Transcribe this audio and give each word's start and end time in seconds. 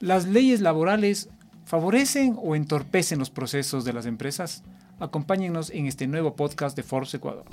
¿Las 0.00 0.26
leyes 0.26 0.62
laborales 0.62 1.28
favorecen 1.66 2.34
o 2.42 2.56
entorpecen 2.56 3.18
los 3.18 3.28
procesos 3.28 3.84
de 3.84 3.92
las 3.92 4.06
empresas? 4.06 4.62
Acompáñennos 4.98 5.68
en 5.68 5.86
este 5.86 6.06
nuevo 6.06 6.36
podcast 6.36 6.74
de 6.74 6.82
Forbes 6.82 7.12
Ecuador. 7.12 7.44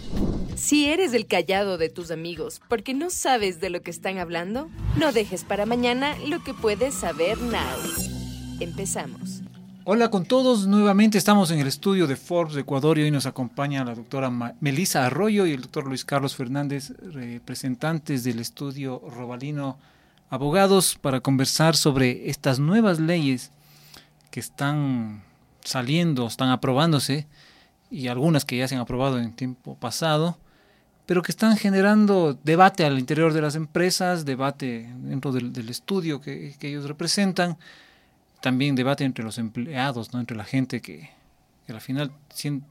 Si 0.55 0.85
eres 0.85 1.13
el 1.13 1.27
callado 1.27 1.77
de 1.77 1.89
tus 1.89 2.09
amigos 2.09 2.61
porque 2.69 2.93
no 2.93 3.09
sabes 3.09 3.59
de 3.59 3.69
lo 3.69 3.81
que 3.81 3.91
están 3.91 4.17
hablando, 4.17 4.69
no 4.97 5.11
dejes 5.11 5.43
para 5.43 5.65
mañana 5.65 6.15
lo 6.25 6.41
que 6.41 6.53
puedes 6.53 6.93
saber 6.93 7.37
now. 7.41 8.61
Empezamos. 8.61 9.41
Hola 9.83 10.09
con 10.09 10.25
todos, 10.25 10.67
nuevamente 10.67 11.17
estamos 11.17 11.51
en 11.51 11.59
el 11.59 11.67
estudio 11.67 12.07
de 12.07 12.15
Forbes 12.15 12.55
Ecuador 12.55 12.97
y 12.97 13.03
hoy 13.03 13.11
nos 13.11 13.25
acompaña 13.25 13.83
la 13.83 13.93
doctora 13.93 14.29
Melisa 14.61 15.05
Arroyo 15.05 15.45
y 15.45 15.51
el 15.51 15.63
doctor 15.63 15.85
Luis 15.85 16.05
Carlos 16.05 16.37
Fernández, 16.37 16.93
representantes 17.11 18.23
del 18.23 18.39
estudio 18.39 19.01
Robalino 19.05 19.77
Abogados, 20.29 20.97
para 20.99 21.21
conversar 21.21 21.77
sobre 21.77 22.29
estas 22.29 22.59
nuevas 22.59 22.99
leyes 22.99 23.51
que 24.29 24.41
están 24.41 25.23
saliendo, 25.63 26.27
están 26.27 26.49
aprobándose, 26.49 27.27
y 27.89 28.07
algunas 28.09 28.43
que 28.43 28.57
ya 28.57 28.67
se 28.67 28.75
han 28.75 28.81
aprobado 28.81 29.19
en 29.19 29.33
tiempo 29.33 29.75
pasado, 29.75 30.37
pero 31.05 31.21
que 31.21 31.31
están 31.31 31.55
generando 31.55 32.37
debate 32.43 32.83
al 32.83 32.99
interior 32.99 33.31
de 33.31 33.41
las 33.41 33.55
empresas, 33.55 34.25
debate 34.25 34.93
dentro 34.97 35.31
del, 35.31 35.69
estudio 35.69 36.19
que, 36.19 36.53
ellos 36.59 36.85
representan, 36.85 37.57
también 38.41 38.75
debate 38.75 39.05
entre 39.05 39.23
los 39.23 39.37
empleados, 39.37 40.13
¿no? 40.13 40.19
entre 40.19 40.35
la 40.35 40.43
gente 40.43 40.81
que, 40.81 41.09
al 41.69 41.81
final 41.81 42.11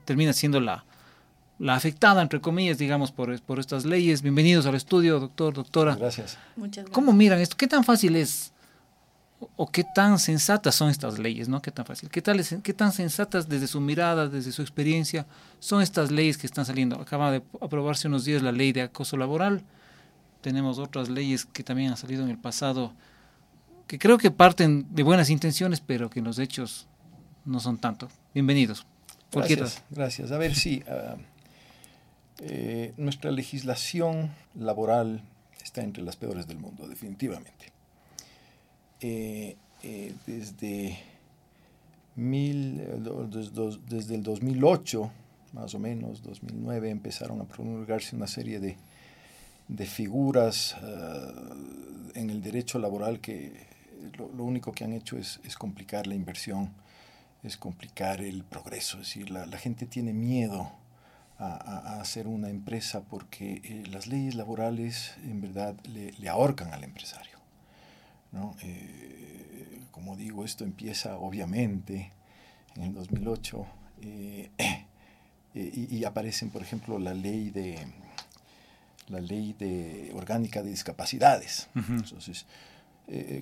termina 0.04 0.34
siendo 0.34 0.60
la, 0.60 0.84
la 1.59 1.74
afectada, 1.74 2.23
entre 2.23 2.41
comillas, 2.41 2.78
digamos, 2.78 3.12
por, 3.12 3.41
por 3.42 3.59
estas 3.59 3.84
leyes. 3.84 4.23
Bienvenidos 4.23 4.66
al 4.66 4.74
estudio, 4.74 5.20
doctor, 5.20 5.55
doctora. 5.55 5.96
Gracias. 5.96 6.38
Muchas 6.56 6.84
gracias. 6.84 6.95
¿Cómo 6.95 7.12
miran 7.12 7.41
esto? 7.41 7.56
¿Qué 7.56 7.66
tan 7.66 7.84
fácil 7.84 8.16
es 8.16 8.52
o 9.56 9.70
qué 9.70 9.84
tan 9.84 10.19
sensatas 10.19 10.74
son 10.74 10.91
estas 10.91 11.19
leyes, 11.19 11.48
¿no? 11.48 11.60
Qué 11.60 11.70
tan 11.70 11.84
fácil, 11.84 12.09
qué, 12.09 12.23
tal, 12.23 12.42
qué 12.62 12.73
tan 12.73 12.92
sensatas 12.92 13.48
desde 13.48 13.66
su 13.66 13.80
mirada, 13.80 14.29
desde 14.29 14.52
su 14.52 14.62
experiencia, 14.62 15.27
son 15.59 15.82
estas 15.82 16.10
leyes 16.10 16.38
que 16.38 16.46
están 16.46 16.65
saliendo. 16.65 17.01
Acaba 17.01 17.30
de 17.30 17.43
aprobarse 17.60 18.09
unos 18.09 18.24
días 18.24 18.43
la 18.43 18.52
ley 18.52 18.73
de 18.73 18.82
acoso 18.82 19.16
laboral, 19.16 19.62
tenemos 20.40 20.79
otras 20.79 21.09
leyes 21.09 21.45
que 21.45 21.62
también 21.62 21.90
han 21.90 21.96
salido 21.96 22.23
en 22.23 22.30
el 22.30 22.38
pasado, 22.38 22.93
que 23.87 23.99
creo 23.99 24.16
que 24.16 24.30
parten 24.30 24.87
de 24.90 25.02
buenas 25.02 25.29
intenciones, 25.29 25.80
pero 25.80 26.09
que 26.09 26.21
en 26.21 26.24
los 26.24 26.38
hechos 26.38 26.87
no 27.45 27.60
son 27.60 27.79
tanto. 27.79 28.09
Bienvenidos. 28.32 28.87
Gracias, 29.32 29.82
gracias. 29.90 30.32
A 30.32 30.38
ver, 30.38 30.54
sí, 30.54 30.82
ah, 30.88 31.16
eh, 32.38 32.92
nuestra 32.98 33.30
legislación 33.30 34.30
laboral 34.54 35.23
está 35.62 35.82
entre 35.82 36.02
las 36.02 36.16
peores 36.16 36.46
del 36.46 36.59
mundo, 36.59 36.87
definitivamente. 36.87 37.73
Eh, 39.01 39.56
eh, 39.82 40.15
desde, 40.26 40.98
desde 42.15 44.15
el 44.15 44.23
2008, 44.23 45.10
más 45.54 45.74
o 45.74 45.78
menos, 45.78 46.23
2009, 46.23 46.90
empezaron 46.90 47.40
a 47.40 47.45
promulgarse 47.45 48.15
una 48.15 48.26
serie 48.26 48.60
de, 48.60 48.76
de 49.68 49.87
figuras 49.87 50.76
en 52.15 52.30
el 52.30 52.43
derecho 52.43 52.78
laboral 52.78 53.21
que 53.21 53.66
lo, 54.18 54.45
único 54.45 54.73
que 54.73 54.84
han 54.84 54.93
hecho 54.93 55.16
es, 55.16 55.40
complicar 55.59 56.06
la 56.06 56.15
inversión, 56.15 56.71
es 57.43 57.56
complicar 57.56 58.21
el 58.21 58.45
progreso. 58.45 59.00
Es 59.00 59.06
decir, 59.06 59.30
la 59.30 59.59
gente 59.59 59.87
tiene 59.87 60.12
miedo 60.12 60.73
a, 61.38 61.46
a, 61.46 62.01
hacer 62.01 62.26
una 62.26 62.48
empresa 62.48 63.02
porque 63.02 63.84
las 63.90 64.06
leyes 64.06 64.34
laborales 64.34 65.15
en 65.25 65.41
verdad 65.41 65.75
le, 65.84 66.12
le 66.12 66.28
ahorcan 66.28 66.72
al 66.72 66.84
empresario. 66.84 67.37
Eh, 68.62 69.81
como 69.91 70.16
digo, 70.16 70.44
esto 70.44 70.65
empieza 70.65 71.16
obviamente 71.16 72.12
en 72.76 72.82
el 72.82 72.94
2008 72.94 73.66
eh, 74.03 74.50
eh, 75.54 75.87
y, 75.91 76.04
aparecen, 76.04 76.50
por 76.50 76.62
ejemplo, 76.62 76.98
la 76.98 77.15
ley 77.15 77.50
de 77.50 77.78
la 79.09 79.21
ley 79.21 79.55
de 79.56 80.11
orgánica 80.15 80.62
de 80.62 80.71
discapacidades. 80.71 81.69
Entonces, 81.77 82.44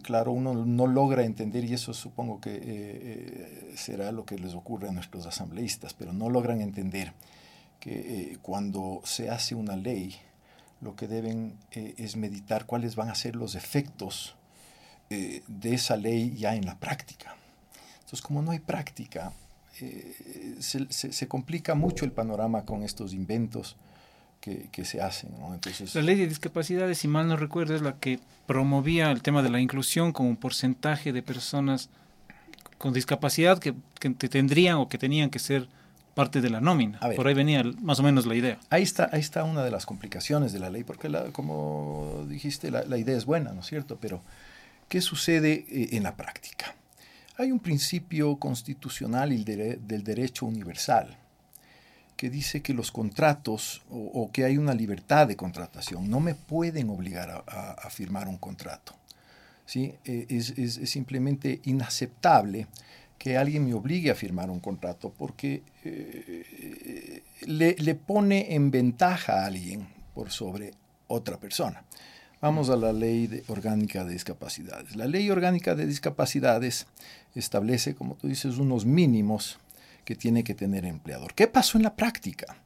claro, 0.02 0.32
uno 0.32 0.52
no 0.52 0.86
logra 0.86 1.24
entender, 1.24 1.64
y 1.64 1.72
eso 1.72 1.94
supongo 1.94 2.38
que 2.38 3.72
será 3.74 4.12
lo 4.12 4.26
que 4.26 4.38
les 4.38 4.52
ocurre 4.52 4.90
a 4.90 4.92
nuestros 4.92 5.24
asambleístas, 5.24 5.94
pero 5.94 6.12
no 6.12 6.28
logran 6.28 6.60
entender 6.60 7.14
que 7.84 8.38
cuando 8.40 9.02
se 9.04 9.28
hace 9.28 9.54
una 9.54 9.76
ley, 9.76 10.16
lo 10.80 10.96
que 10.96 11.06
deben 11.06 11.58
es 11.70 12.16
meditar 12.16 12.64
cuáles 12.64 12.96
van 12.96 13.10
a 13.10 13.14
ser 13.14 13.36
los 13.36 13.54
efectos 13.54 14.36
eh, 15.10 15.42
de 15.46 15.74
esa 15.74 15.98
ley 15.98 16.34
ya 16.34 16.54
en 16.54 16.64
la 16.64 16.78
práctica. 16.78 17.36
Entonces, 17.96 18.22
como 18.22 18.40
no 18.40 18.52
hay 18.52 18.58
práctica, 18.58 19.34
eh, 19.80 20.56
se, 20.60 21.28
complica 21.28 21.74
mucho 21.74 22.06
el 22.06 22.12
panorama 22.12 22.64
con 22.64 22.82
estos 22.82 23.12
inventos 23.12 23.76
que, 24.40 24.84
se 24.84 25.02
hacen. 25.02 25.30
Entonces, 25.52 25.94
la 25.94 26.02
ley 26.02 26.16
de 26.16 26.26
discapacidades, 26.26 26.98
si 26.98 27.08
mal 27.08 27.28
no 27.28 27.36
recuerdo, 27.36 27.74
es 27.74 27.82
la 27.82 27.98
que 27.98 28.18
promovía 28.46 29.10
el 29.10 29.20
tema 29.20 29.42
de 29.42 29.50
la 29.50 29.60
inclusión 29.60 30.12
con 30.12 30.26
un 30.26 30.36
porcentaje 30.36 31.12
de 31.12 31.22
personas 31.22 31.90
con 32.78 32.92
discapacidad 32.92 33.58
que, 33.58 33.74
tendrían 34.28 34.76
o 34.76 34.88
que 34.88 34.98
tenían 34.98 35.30
que 35.30 35.38
ser 35.38 35.68
parte 36.14 36.40
de 36.40 36.50
la 36.50 36.60
nómina. 36.60 37.00
Por 37.16 37.26
ahí 37.26 37.34
venía 37.34 37.62
más 37.82 37.98
o 38.00 38.02
menos 38.02 38.26
la 38.26 38.34
idea. 38.34 38.58
Ahí 38.70 38.82
está, 38.82 39.08
ahí 39.12 39.20
está 39.20 39.44
una 39.44 39.64
de 39.64 39.70
las 39.70 39.84
complicaciones 39.84 40.52
de 40.52 40.60
la 40.60 40.70
ley, 40.70 40.84
porque 40.84 41.08
la, 41.08 41.24
como 41.32 42.24
dijiste, 42.28 42.70
la, 42.70 42.84
la 42.84 42.98
idea 42.98 43.16
es 43.16 43.24
buena, 43.24 43.52
¿no 43.52 43.60
es 43.60 43.66
cierto? 43.66 43.98
Pero 44.00 44.22
¿Qué 44.88 45.00
sucede 45.00 45.64
eh, 45.68 45.88
en 45.92 46.02
la 46.02 46.16
práctica? 46.16 46.74
Hay 47.36 47.50
un 47.50 47.58
principio 47.58 48.36
constitucional 48.36 49.44
del 49.44 50.04
derecho 50.04 50.46
universal 50.46 51.16
que 52.16 52.30
dice 52.30 52.62
que 52.62 52.74
los 52.74 52.92
contratos 52.92 53.82
o, 53.90 54.30
que 54.32 54.44
hay 54.44 54.56
una 54.56 54.72
libertad 54.72 55.26
de 55.26 55.34
contratación. 55.34 56.08
No 56.08 56.20
me 56.20 56.36
pueden 56.36 56.90
obligar 56.90 57.44
a, 57.48 57.90
firmar 57.90 58.28
un 58.28 58.38
contrato. 58.38 58.94
¿sí? 59.66 59.94
Eh, 60.04 60.26
es, 60.28 60.88
simplemente 60.88 61.60
inaceptable 61.64 62.68
que 63.24 63.38
alguien 63.38 63.64
me 63.64 63.72
obligue 63.72 64.10
a 64.10 64.14
firmar 64.14 64.50
un 64.50 64.60
contrato 64.60 65.10
porque 65.10 65.62
eh, 65.82 67.22
le, 67.46 67.74
le, 67.78 67.94
pone 67.94 68.54
en 68.54 68.70
ventaja 68.70 69.40
a 69.40 69.46
alguien 69.46 69.88
por 70.12 70.30
sobre 70.30 70.72
otra 71.06 71.40
persona. 71.40 71.84
Vamos 72.42 72.68
a 72.68 72.76
la 72.76 72.92
ley 72.92 73.42
orgánica 73.48 74.04
de 74.04 74.12
discapacidades. 74.12 74.94
La 74.94 75.06
ley 75.06 75.30
orgánica 75.30 75.74
de 75.74 75.86
discapacidades 75.86 76.86
establece, 77.34 77.94
como 77.94 78.14
tú 78.14 78.28
dices, 78.28 78.58
unos 78.58 78.84
mínimos 78.84 79.58
que 80.04 80.16
tiene 80.16 80.44
que 80.44 80.54
tener 80.54 80.84
el 80.84 80.90
empleador. 80.90 81.32
¿Qué 81.32 81.46
pasó 81.46 81.78
en 81.78 81.84
la 81.84 81.96
práctica? 81.96 82.58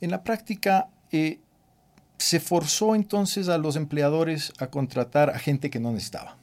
En 0.00 0.10
la 0.10 0.24
práctica 0.24 0.88
eh, 1.10 1.38
se 2.16 2.40
forzó 2.40 2.94
entonces 2.94 3.50
a 3.50 3.58
los 3.58 3.76
empleadores 3.76 4.54
a 4.58 4.68
contratar 4.68 5.28
a 5.28 5.38
gente 5.38 5.68
que 5.68 5.80
no 5.80 5.92
necesitaba. 5.92 6.38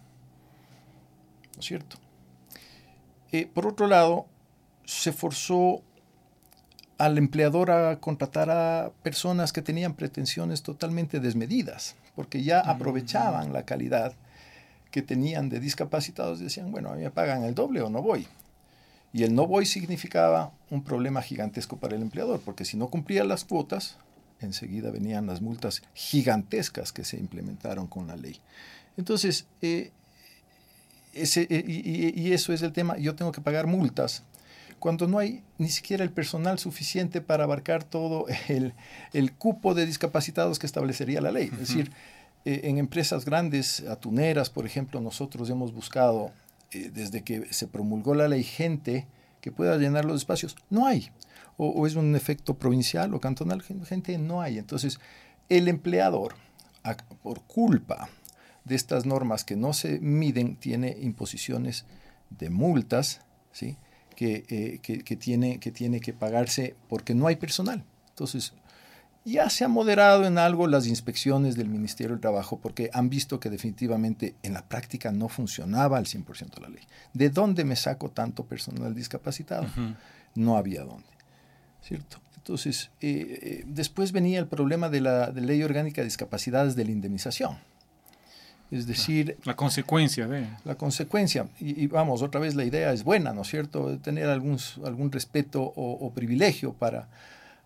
¿No 1.56 1.62
es 1.62 1.66
cierto? 1.66 1.98
Eh, 3.32 3.48
por 3.54 3.68
otro 3.68 3.88
lado, 3.88 4.26
se 4.86 5.12
forzó 5.12 5.82
al 6.98 7.18
empleador 7.18 7.72
a 7.72 8.00
contratar 8.00 8.50
a 8.50 8.92
personas 9.04 9.54
que 9.54 9.62
tenían 9.62 9.94
pretensiones 9.94 10.64
totalmente 10.64 11.20
desmedidas 11.20 11.96
porque 12.20 12.44
ya 12.44 12.60
aprovechaban 12.60 13.54
la 13.54 13.64
calidad 13.64 14.14
que 14.92 15.02
tenían 15.02 15.48
de 15.48 15.62
discapacitados 15.62 16.42
y 16.42 16.44
decían, 16.44 16.70
bueno, 16.70 16.90
a 16.90 16.96
mí 16.96 17.04
me 17.04 17.12
pagan 17.12 17.46
el 17.46 17.56
doble 17.56 17.82
o 17.82 17.90
no 17.90 18.02
voy. 18.02 18.28
Y 19.14 19.24
el 19.24 19.34
no 19.34 19.48
voy 19.48 19.66
significaba 19.66 20.52
un 20.70 20.84
problema 20.84 21.22
gigantesco 21.22 21.78
para 21.78 21.96
el 21.96 22.02
empleador, 22.02 22.42
porque 22.42 22.66
si 22.66 22.76
no 22.76 22.90
cumplía 22.90 23.24
las 23.24 23.46
cuotas, 23.46 23.96
enseguida 24.42 24.92
venían 24.92 25.28
las 25.28 25.42
multas 25.42 25.82
gigantescas 25.94 26.92
que 26.92 27.06
se 27.06 27.16
implementaron 27.16 27.88
con 27.88 28.08
la 28.08 28.18
ley. 28.18 28.42
Entonces, 28.98 29.48
eh, 29.62 29.92
ese, 31.22 31.48
eh, 31.50 31.64
y, 31.68 32.32
eso 32.32 32.54
es 32.54 32.62
el 32.62 32.74
tema, 32.74 32.98
yo 32.98 33.16
tengo 33.16 33.32
que 33.32 33.42
pagar 33.42 33.68
multas 33.68 34.24
cuando 34.80 35.08
no 35.08 35.20
hay 35.20 35.44
ni 35.58 35.70
siquiera 35.70 36.04
el 36.04 36.12
personal 36.12 36.58
suficiente 36.58 37.22
para 37.22 37.44
abarcar 37.44 37.84
todo 37.84 38.26
el, 38.48 39.34
cupo 39.34 39.74
de 39.74 39.86
discapacitados 39.86 40.58
que 40.58 40.66
establecería 40.66 41.22
la 41.22 41.32
ley. 41.32 41.50
Es 41.52 41.60
decir, 41.60 41.92
eh, 42.46 42.62
en 42.64 42.78
empresas 42.78 43.26
grandes, 43.26 43.82
atuneras, 43.82 44.50
por 44.50 44.66
ejemplo, 44.66 45.02
nosotros 45.02 45.50
hemos 45.50 45.74
buscado, 45.74 46.32
eh, 46.72 46.90
desde 46.94 47.24
que 47.24 47.54
se 47.54 47.68
promulgó 47.68 48.16
la 48.16 48.28
ley, 48.28 48.44
gente 48.44 49.06
que 49.42 49.52
pueda 49.52 49.78
llenar 49.78 50.06
los 50.06 50.18
espacios. 50.18 50.56
No 50.70 50.88
hay. 50.88 51.10
O, 51.58 51.86
es 51.86 51.96
un 51.96 52.16
efecto 52.16 52.54
provincial 52.58 53.14
o 53.14 53.20
cantonal, 53.20 53.62
gente 53.62 54.18
no 54.18 54.42
hay. 54.42 54.58
Entonces, 54.58 55.00
el 55.50 55.68
empleador, 55.68 56.36
por 57.22 57.42
culpa 57.44 58.08
de 58.66 58.76
estas 58.76 59.06
normas 59.06 59.44
que 59.44 59.56
no 59.56 59.74
se 59.74 60.00
miden, 60.00 60.56
tiene 60.56 60.98
imposiciones 61.00 61.86
de 62.30 62.50
multas, 62.50 63.22
¿sí? 63.52 63.78
Eh, 64.22 64.80
que, 64.82 65.16
tiene, 65.16 65.60
que 65.60 65.72
tiene 65.72 66.02
que 66.02 66.12
pagarse 66.12 66.76
porque 66.90 67.16
no 67.16 67.28
hay 67.28 67.38
personal. 67.38 67.86
Entonces, 68.10 68.54
Ya 69.24 69.50
se 69.50 69.64
ha 69.64 69.68
moderado 69.68 70.26
en 70.26 70.38
algo 70.38 70.68
las 70.68 70.88
inspecciones 70.88 71.56
del 71.56 71.70
Ministerio 71.70 72.12
del 72.12 72.22
Trabajo 72.22 72.58
porque 72.58 72.90
han 72.94 73.10
visto 73.10 73.40
que 73.40 73.50
definitivamente 73.50 74.36
en 74.44 74.54
la 74.54 74.68
práctica 74.68 75.12
no 75.12 75.30
funcionaba 75.30 75.98
al 75.98 76.06
100% 76.06 76.60
la 76.60 76.70
ley. 76.70 76.84
¿De 77.14 77.30
dónde 77.30 77.64
me 77.64 77.76
saco 77.76 78.10
tanto 78.10 78.46
personal 78.46 78.94
discapacitado? 78.94 79.68
No 80.36 80.58
había 80.58 80.84
dónde. 80.84 81.08
¿Cierto? 81.82 82.20
Entonces, 82.38 82.90
eh, 83.00 83.40
eh, 83.42 83.64
después 83.68 84.12
venía 84.12 84.40
el 84.40 84.48
problema 84.48 84.90
de 84.90 85.02
la 85.02 85.30
Ley 85.30 85.62
Orgánica 85.62 86.02
de 86.02 86.06
Discapacidades 86.06 86.76
de 86.76 86.86
la 86.86 86.92
Indemnización. 86.92 87.58
Es 88.72 88.86
decir... 88.86 89.38
La, 89.46 89.56
consecuencia 89.56 90.28
de... 90.28 90.48
La 90.64 90.76
consecuencia. 90.76 91.48
Y, 91.60 91.88
vamos, 91.88 92.22
otra 92.22 92.40
vez 92.40 92.56
la 92.56 92.64
idea 92.64 92.94
es 92.94 93.04
buena, 93.04 93.34
¿no 93.34 93.42
es 93.42 93.48
cierto? 93.48 93.98
Tener 93.98 94.28
algún, 94.28 94.60
algún 94.86 95.12
respeto 95.12 95.62
o, 95.62 96.12
privilegio 96.14 96.74
para, 96.74 97.08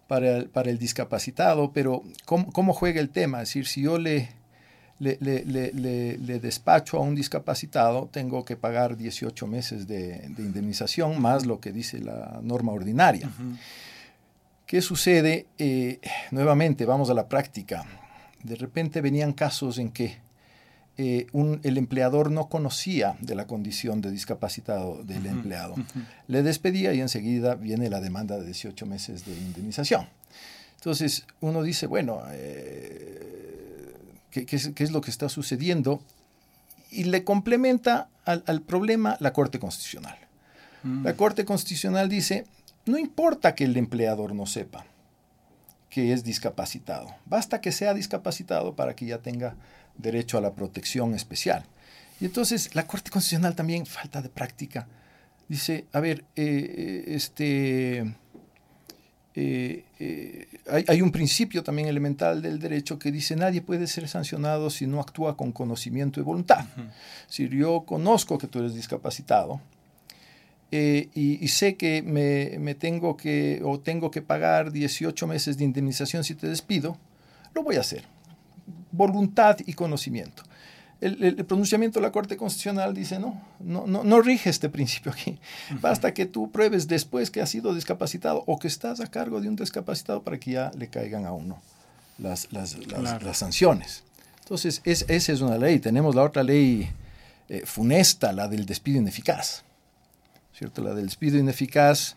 para, 0.07 0.37
el, 0.37 0.45
para 0.47 0.69
el 0.69 0.79
discapacitado, 0.79 1.71
pero 1.73 2.03
¿cómo, 2.25 2.73
juega 2.73 3.01
el 3.01 3.09
tema? 3.09 3.41
Es 3.41 3.49
decir, 3.49 3.67
si 3.67 3.81
yo 3.81 3.97
le, 3.97 4.29
le, 4.99 5.17
le, 5.17 6.39
despacho 6.39 6.97
a 6.97 7.01
un 7.01 7.15
discapacitado, 7.15 8.07
tengo 8.09 8.45
que 8.45 8.55
pagar 8.55 8.95
18 8.95 9.45
meses 9.45 9.87
de, 9.87 10.31
indemnización 10.37 11.21
más 11.21 11.45
lo 11.45 11.59
que 11.59 11.73
dice 11.73 11.99
la 11.99 12.39
norma 12.41 12.71
ordinaria. 12.71 13.29
¿Qué 14.65 14.81
sucede? 14.81 15.47
Eh, 15.57 15.99
nuevamente, 16.31 16.85
vamos 16.85 17.09
a 17.09 17.13
la 17.13 17.27
práctica. 17.27 17.85
De 18.41 18.55
repente 18.55 19.01
venían 19.01 19.33
casos 19.33 19.77
en 19.77 19.91
que 19.91 20.22
eh, 20.95 21.25
el 21.63 21.77
empleador 21.77 22.29
no 22.29 22.49
conocía 22.49 23.17
de 23.19 23.33
la 23.33 23.47
condición 23.47 24.01
de 24.01 24.11
discapacitado 24.11 25.03
del 25.03 25.25
empleado. 25.25 25.75
Le 26.27 26.43
despedía 26.43 26.93
y 26.93 27.01
enseguida 27.01 27.55
viene 27.55 27.89
la 27.89 27.99
demanda 27.99 28.37
de 28.37 28.45
18 28.45 28.85
meses 28.85 29.25
de 29.25 29.33
indemnización. 29.33 30.07
Entonces 30.75 31.25
uno 31.41 31.63
dice, 31.63 31.87
bueno, 31.87 32.21
eh, 32.29 33.95
¿qué, 34.29 34.45
es, 34.51 34.91
lo 34.91 35.01
que 35.01 35.09
está 35.09 35.29
sucediendo? 35.29 36.01
Y 36.91 37.05
le 37.05 37.23
complementa 37.23 38.09
al, 38.25 38.61
problema 38.61 39.17
la 39.19 39.33
Corte 39.33 39.59
Constitucional. 39.59 40.17
Mm. 40.83 41.05
La 41.05 41.15
Corte 41.15 41.43
Constitucional 41.43 42.07
dice, 42.07 42.45
no 42.85 42.99
importa 42.99 43.55
que 43.55 43.63
el 43.63 43.77
empleador 43.77 44.35
no 44.35 44.45
sepa 44.45 44.85
que 45.89 46.11
es 46.11 46.23
discapacitado, 46.23 47.15
basta 47.25 47.61
que 47.61 47.71
sea 47.71 47.93
discapacitado 47.93 48.75
para 48.75 48.95
que 48.95 49.05
ya 49.05 49.19
tenga 49.19 49.55
derecho 49.97 50.37
a 50.37 50.41
la 50.41 50.53
protección 50.53 51.13
especial. 51.13 51.65
Y 52.19 52.25
entonces 52.25 52.73
la 52.75 52.87
Corte 52.87 53.11
Constitucional 53.11 53.55
también, 53.55 53.85
falta 53.85 54.21
de 54.21 54.29
práctica, 54.29 54.87
dice, 55.47 55.85
a 55.91 55.99
ver, 55.99 56.23
eh, 56.35 56.45
eh, 56.77 57.03
este, 57.07 58.15
eh, 59.35 60.47
hay, 60.87 61.01
un 61.01 61.11
principio 61.11 61.63
también 61.63 61.87
elemental 61.87 62.41
del 62.41 62.59
derecho 62.59 62.97
que 62.99 63.11
dice 63.11 63.35
nadie 63.35 63.61
puede 63.61 63.87
ser 63.87 64.07
sancionado 64.07 64.69
si 64.69 64.87
no 64.87 64.99
actúa 64.99 65.35
con 65.35 65.51
conocimiento 65.51 66.19
y 66.19 66.23
voluntad. 66.23 66.65
Si 67.27 67.49
yo 67.49 67.83
conozco 67.85 68.37
que 68.37 68.47
tú 68.47 68.59
eres 68.59 68.73
discapacitado 68.73 69.59
y, 70.71 71.47
sé 71.49 71.75
que 71.75 72.01
me, 72.01 72.57
me, 72.57 72.73
tengo 72.73 73.15
que 73.15 73.61
o 73.63 73.79
tengo 73.79 74.09
que 74.09 74.21
pagar 74.21 74.71
18 74.71 75.27
meses 75.27 75.57
de 75.57 75.65
indemnización 75.65 76.23
si 76.23 76.35
te 76.35 76.47
despido, 76.47 76.97
lo 77.53 77.63
voy 77.63 77.75
a 77.75 77.81
hacer 77.81 78.05
voluntad 78.93 79.57
y 79.65 79.73
conocimiento. 79.73 80.43
El, 81.01 81.43
pronunciamiento 81.45 81.99
de 81.99 82.05
la 82.05 82.13
Corte 82.13 82.37
Constitucional 82.37 82.93
dice, 82.93 83.19
no, 83.19 83.41
no, 83.59 83.85
no, 83.85 84.05
no 84.05 84.21
rige 84.21 84.49
este 84.49 84.69
principio 84.69 85.11
aquí. 85.11 85.37
Basta 85.81 86.13
que 86.13 86.25
tú 86.25 86.49
pruebes 86.49 86.87
después 86.87 87.29
que 87.29 87.41
has 87.41 87.49
sido 87.49 87.75
discapacitado 87.75 88.45
o 88.47 88.57
que 88.57 88.69
estás 88.69 89.01
a 89.01 89.07
cargo 89.07 89.41
de 89.41 89.49
un 89.49 89.57
discapacitado 89.57 90.23
para 90.23 90.39
que 90.39 90.51
ya 90.51 90.71
le 90.77 90.87
caigan 90.87 91.25
a 91.25 91.33
uno 91.33 91.61
las, 92.19 92.47
las, 92.53 92.77
las, 92.87 93.37
sanciones. 93.37 94.03
Entonces, 94.39 94.81
es, 94.85 95.03
esa 95.09 95.33
es 95.33 95.41
una 95.41 95.57
ley. 95.57 95.79
Tenemos 95.79 96.15
la 96.15 96.23
otra 96.23 96.41
ley 96.41 96.89
eh, 97.49 97.63
funesta, 97.65 98.31
la 98.31 98.47
del 98.47 98.65
despido 98.65 98.99
ineficaz. 98.99 99.63
¿Cierto? 100.57 100.81
La 100.83 100.93
del 100.93 101.05
despido 101.05 101.37
ineficaz 101.37 102.15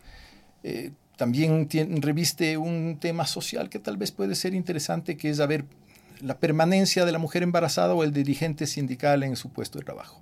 eh, 0.63 0.91
también 1.17 1.67
reviste 2.01 2.57
un 2.57 2.97
tema 3.01 3.25
social 3.25 3.69
que 3.69 3.79
tal 3.79 3.97
vez 3.97 4.11
puede 4.11 4.35
ser 4.35 4.53
interesante, 4.53 5.17
que 5.17 5.29
es, 5.29 5.39
a 5.39 5.47
ver, 5.47 5.65
la 6.21 6.37
permanencia 6.37 7.05
de 7.05 7.11
la 7.11 7.19
mujer 7.19 7.43
embarazada 7.43 7.93
o 7.93 8.03
el 8.03 8.13
dirigente 8.13 8.67
sindical 8.67 9.23
en 9.23 9.35
su 9.35 9.49
puesto 9.49 9.79
de 9.79 9.85
trabajo. 9.85 10.19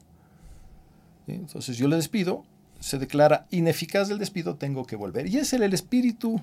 Entonces 1.28 1.78
yo 1.78 1.88
le 1.88 1.96
despido, 1.96 2.46
se 2.80 3.00
declara 3.00 3.48
ineficaz 3.52 4.10
el 4.10 4.20
despido, 4.20 4.56
tengo 4.56 4.86
que 4.86 4.96
volver. 4.96 5.28
Y 5.28 5.38
ese 5.38 5.56
es 5.56 5.62
el 5.62 5.74
espíritu 5.74 6.42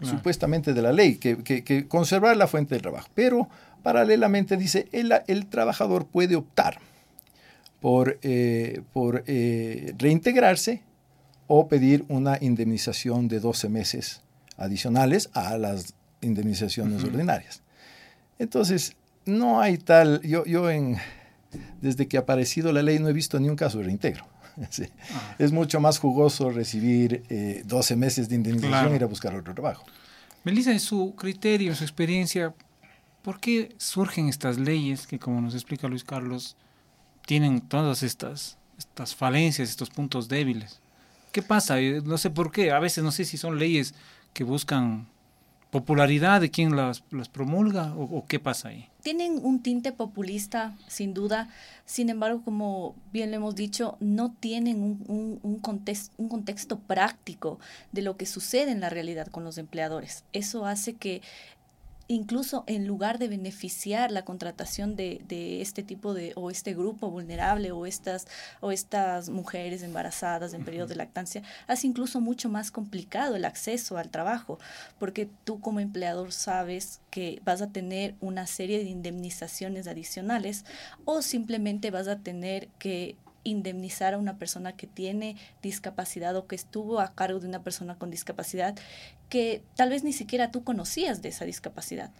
supuestamente 0.00 0.72
de 0.72 0.82
la 0.82 0.92
ley, 0.92 1.16
que, 1.16 1.86
conservar 1.88 2.36
la 2.36 2.46
fuente 2.46 2.74
del 2.74 2.82
trabajo. 2.82 3.08
Pero 3.14 3.48
paralelamente 3.82 4.56
dice, 4.56 4.88
el, 4.92 5.12
el 5.26 5.46
trabajador 5.46 6.06
puede 6.06 6.36
optar 6.36 6.78
por, 7.80 8.18
eh, 8.22 8.82
por 8.92 9.24
eh, 9.26 9.92
reintegrarse 9.98 10.82
o 11.48 11.68
pedir 11.68 12.04
una 12.08 12.38
indemnización 12.40 13.28
de 13.28 13.40
12 13.40 13.68
meses 13.68 14.22
adicionales 14.56 15.30
a 15.34 15.58
las 15.58 15.94
indemnizaciones 16.20 17.02
ordinarias. 17.04 17.62
Entonces, 18.42 18.96
no 19.24 19.60
hay 19.60 19.78
tal, 19.78 20.20
yo, 20.22 20.44
yo 20.44 20.68
en, 20.68 20.98
desde 21.80 22.08
que 22.08 22.16
ha 22.16 22.20
aparecido 22.20 22.72
la 22.72 22.82
ley 22.82 22.98
no 22.98 23.08
he 23.08 23.12
visto 23.12 23.38
ni 23.38 23.48
un 23.48 23.54
caso 23.54 23.78
de 23.78 23.84
reintegro. 23.84 24.26
Ah. 25.14 25.34
Es 25.38 25.50
mucho 25.50 25.80
más 25.80 25.98
jugoso 25.98 26.50
recibir 26.50 27.22
12 27.64 27.94
eh, 27.94 27.96
meses 27.96 28.28
de 28.28 28.34
indemnización 28.34 28.92
y 28.92 28.96
ir 28.96 29.02
a 29.02 29.06
buscar 29.06 29.34
otro 29.34 29.54
trabajo. 29.54 29.86
Melissa, 30.44 30.72
en 30.72 30.80
su 30.80 31.14
criterio, 31.16 31.70
en 31.70 31.76
su 31.76 31.84
experiencia, 31.84 32.52
¿por 33.22 33.40
qué 33.40 33.74
surgen 33.78 34.28
estas 34.28 34.58
leyes 34.58 35.06
que, 35.06 35.18
como 35.18 35.40
nos 35.40 35.54
explica 35.54 35.88
Luis 35.88 36.04
Carlos, 36.04 36.58
tienen 37.24 37.62
todas 37.62 38.02
estas, 38.02 38.58
estas 38.76 39.14
falencias, 39.14 39.70
estos 39.70 39.88
puntos 39.88 40.28
débiles? 40.28 40.80
¿Qué 41.32 41.40
pasa? 41.40 41.80
Eh, 41.80 42.02
no 42.04 42.18
sé 42.18 42.28
por 42.28 42.52
qué. 42.52 42.72
A 42.72 42.78
veces 42.78 43.02
no 43.02 43.10
sé 43.10 43.24
si 43.24 43.38
son 43.38 43.58
leyes 43.58 43.94
que 44.34 44.44
buscan 44.44 45.08
popularidad 45.72 46.42
de 46.42 46.50
quien 46.50 46.76
las, 46.76 47.00
promulga 47.32 47.94
o, 47.96 48.26
qué 48.26 48.38
pasa 48.38 48.68
ahí? 48.68 48.90
Tienen 49.02 49.40
un 49.42 49.62
tinte 49.62 49.90
populista, 49.90 50.76
sin 50.86 51.14
duda. 51.14 51.48
Sin 51.86 52.10
embargo, 52.10 52.42
como 52.44 52.94
bien 53.10 53.30
le 53.30 53.36
hemos 53.36 53.54
dicho, 53.54 53.96
no 53.98 54.34
tienen 54.38 54.82
un, 54.82 55.40
un, 55.42 55.58
contexto, 55.60 56.14
un 56.18 56.28
contexto 56.28 56.78
práctico 56.78 57.58
de 57.90 58.02
lo 58.02 58.18
que 58.18 58.26
sucede 58.26 58.70
en 58.70 58.80
la 58.80 58.90
realidad 58.90 59.28
con 59.28 59.44
los 59.44 59.56
empleadores. 59.56 60.24
Eso 60.34 60.66
hace 60.66 60.92
que 60.92 61.22
incluso 62.08 62.64
en 62.66 62.86
lugar 62.86 63.18
de 63.18 63.28
beneficiar 63.28 64.10
la 64.10 64.24
contratación 64.24 64.96
de, 64.96 65.22
este 65.60 65.82
tipo 65.82 66.14
de, 66.14 66.32
o 66.36 66.50
este 66.50 66.74
grupo 66.74 67.10
vulnerable 67.10 67.72
o 67.72 67.86
estas, 67.86 68.26
o 68.60 68.72
estas 68.72 69.28
mujeres 69.28 69.82
embarazadas 69.82 70.54
en 70.54 70.64
periodo 70.64 70.88
de 70.88 70.96
lactancia, 70.96 71.42
hace 71.66 71.86
incluso 71.86 72.20
mucho 72.20 72.48
más 72.48 72.70
complicado 72.70 73.36
el 73.36 73.44
acceso 73.44 73.96
al 73.98 74.10
trabajo, 74.10 74.58
porque 74.98 75.28
tú 75.44 75.60
como 75.60 75.80
empleador 75.80 76.32
sabes 76.32 77.00
que 77.10 77.40
vas 77.44 77.62
a 77.62 77.68
tener 77.68 78.14
una 78.20 78.46
serie 78.46 78.78
de 78.78 78.90
indemnizaciones 78.90 79.86
adicionales 79.86 80.64
o 81.04 81.22
simplemente 81.22 81.90
vas 81.90 82.08
a 82.08 82.18
tener 82.18 82.68
que 82.78 83.16
indemnizar 83.44 84.14
a 84.14 84.18
una 84.18 84.38
persona 84.38 84.76
que 84.76 84.86
tiene 84.86 85.36
discapacidad 85.62 86.36
o 86.36 86.46
que 86.46 86.56
estuvo 86.56 87.00
a 87.00 87.14
cargo 87.14 87.40
de 87.40 87.48
una 87.48 87.62
persona 87.62 87.96
con 87.96 88.10
discapacidad 88.10 88.76
que 89.28 89.62
tal 89.76 89.90
vez 89.90 90.04
ni 90.04 90.12
siquiera 90.12 90.50
tú 90.50 90.64
conocías 90.64 91.22
de 91.22 91.30
esa 91.30 91.44
discapacidad. 91.44 92.10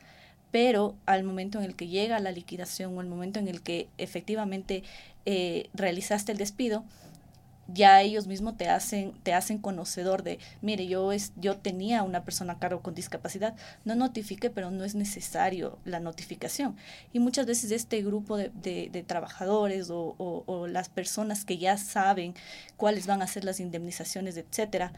Pero 0.51 0.97
al 1.07 1.25
momento 1.25 1.59
en 1.59 1.65
el 1.65 1.77
que 1.77 1.89
llega 1.89 2.19
la 2.21 2.33
liquidación 2.33 2.97
o 2.97 3.01
el 3.01 3.07
momento 3.07 3.39
en 3.39 3.49
el 3.49 3.63
que 3.63 3.89
efectivamente 3.99 4.83
eh, 5.25 5.69
realizaste 5.73 6.33
el 6.33 6.39
despido, 6.39 6.85
ya 7.69 8.01
ellos 8.03 8.27
mismos 8.27 8.57
te 8.57 8.69
hacen, 8.69 9.13
te 9.23 9.35
hacen 9.35 9.59
conocedor 9.59 10.23
de, 10.23 10.39
mire, 10.61 10.87
yo, 10.87 11.13
es, 11.13 11.33
yo 11.37 11.57
tenía 11.57 12.03
una 12.03 12.25
persona 12.25 12.55
a 12.55 12.59
cargo 12.59 12.81
con 12.81 12.95
discapacidad, 12.95 13.55
no 13.85 13.95
notifique, 13.95 14.51
pero 14.51 14.71
no 14.71 14.85
es 14.85 14.95
necesario 14.95 15.79
la 15.85 16.01
notificación. 16.01 16.77
Y 17.13 17.21
muchas 17.21 17.47
veces 17.47 17.71
este 17.71 18.03
grupo 18.03 18.37
de, 18.37 18.51
de, 18.53 19.03
trabajadores 19.03 19.91
o, 19.91 20.15
o, 20.19 20.67
las 20.67 20.89
personas 20.89 21.45
que 21.45 21.59
ya 21.59 21.77
saben 21.77 22.35
cuáles 22.77 23.07
van 23.07 23.23
a 23.23 23.27
ser 23.27 23.45
las 23.45 23.61
indemnizaciones, 23.61 24.37
etcétera, 24.37 24.93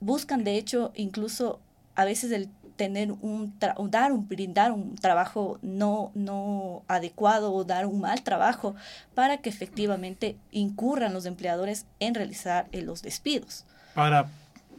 buscan 0.00 0.44
de 0.44 0.56
hecho 0.56 0.92
incluso 0.94 1.60
a 1.94 2.04
veces 2.04 2.30
el 2.32 2.48
tener 2.76 3.12
un, 3.12 3.54
dar 3.58 4.12
un 4.12 4.28
brindar 4.28 4.72
un 4.72 4.96
trabajo 4.96 5.58
no 5.62 6.10
no 6.14 6.82
adecuado 6.88 7.52
o 7.52 7.64
dar 7.64 7.86
un 7.86 8.00
mal 8.00 8.22
trabajo 8.22 8.74
para 9.14 9.38
que 9.38 9.48
efectivamente 9.48 10.36
incurran 10.52 11.12
los 11.12 11.26
empleadores 11.26 11.86
en 12.00 12.14
realizar 12.14 12.68
eh, 12.72 12.82
los 12.82 13.02
despidos 13.02 13.64
para 13.94 14.28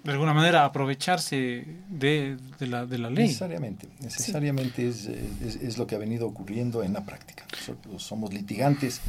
de 0.03 0.13
alguna 0.13 0.33
manera 0.33 0.63
aprovecharse 0.63 1.65
de, 1.89 2.37
de, 2.59 2.67
la, 2.67 2.85
de 2.85 2.97
la, 2.97 3.09
ley. 3.09 3.25
Necesariamente, 3.25 3.89
necesariamente 3.99 4.87
es, 4.87 5.05
es, 5.05 5.55
es, 5.57 5.77
lo 5.77 5.85
que 5.85 5.95
ha 5.95 5.97
venido 5.97 6.25
ocurriendo 6.27 6.81
en 6.81 6.93
la 6.93 7.03
práctica. 7.03 7.45
Nosotros 7.51 8.03
somos 8.03 8.33
litigantes, 8.33 9.01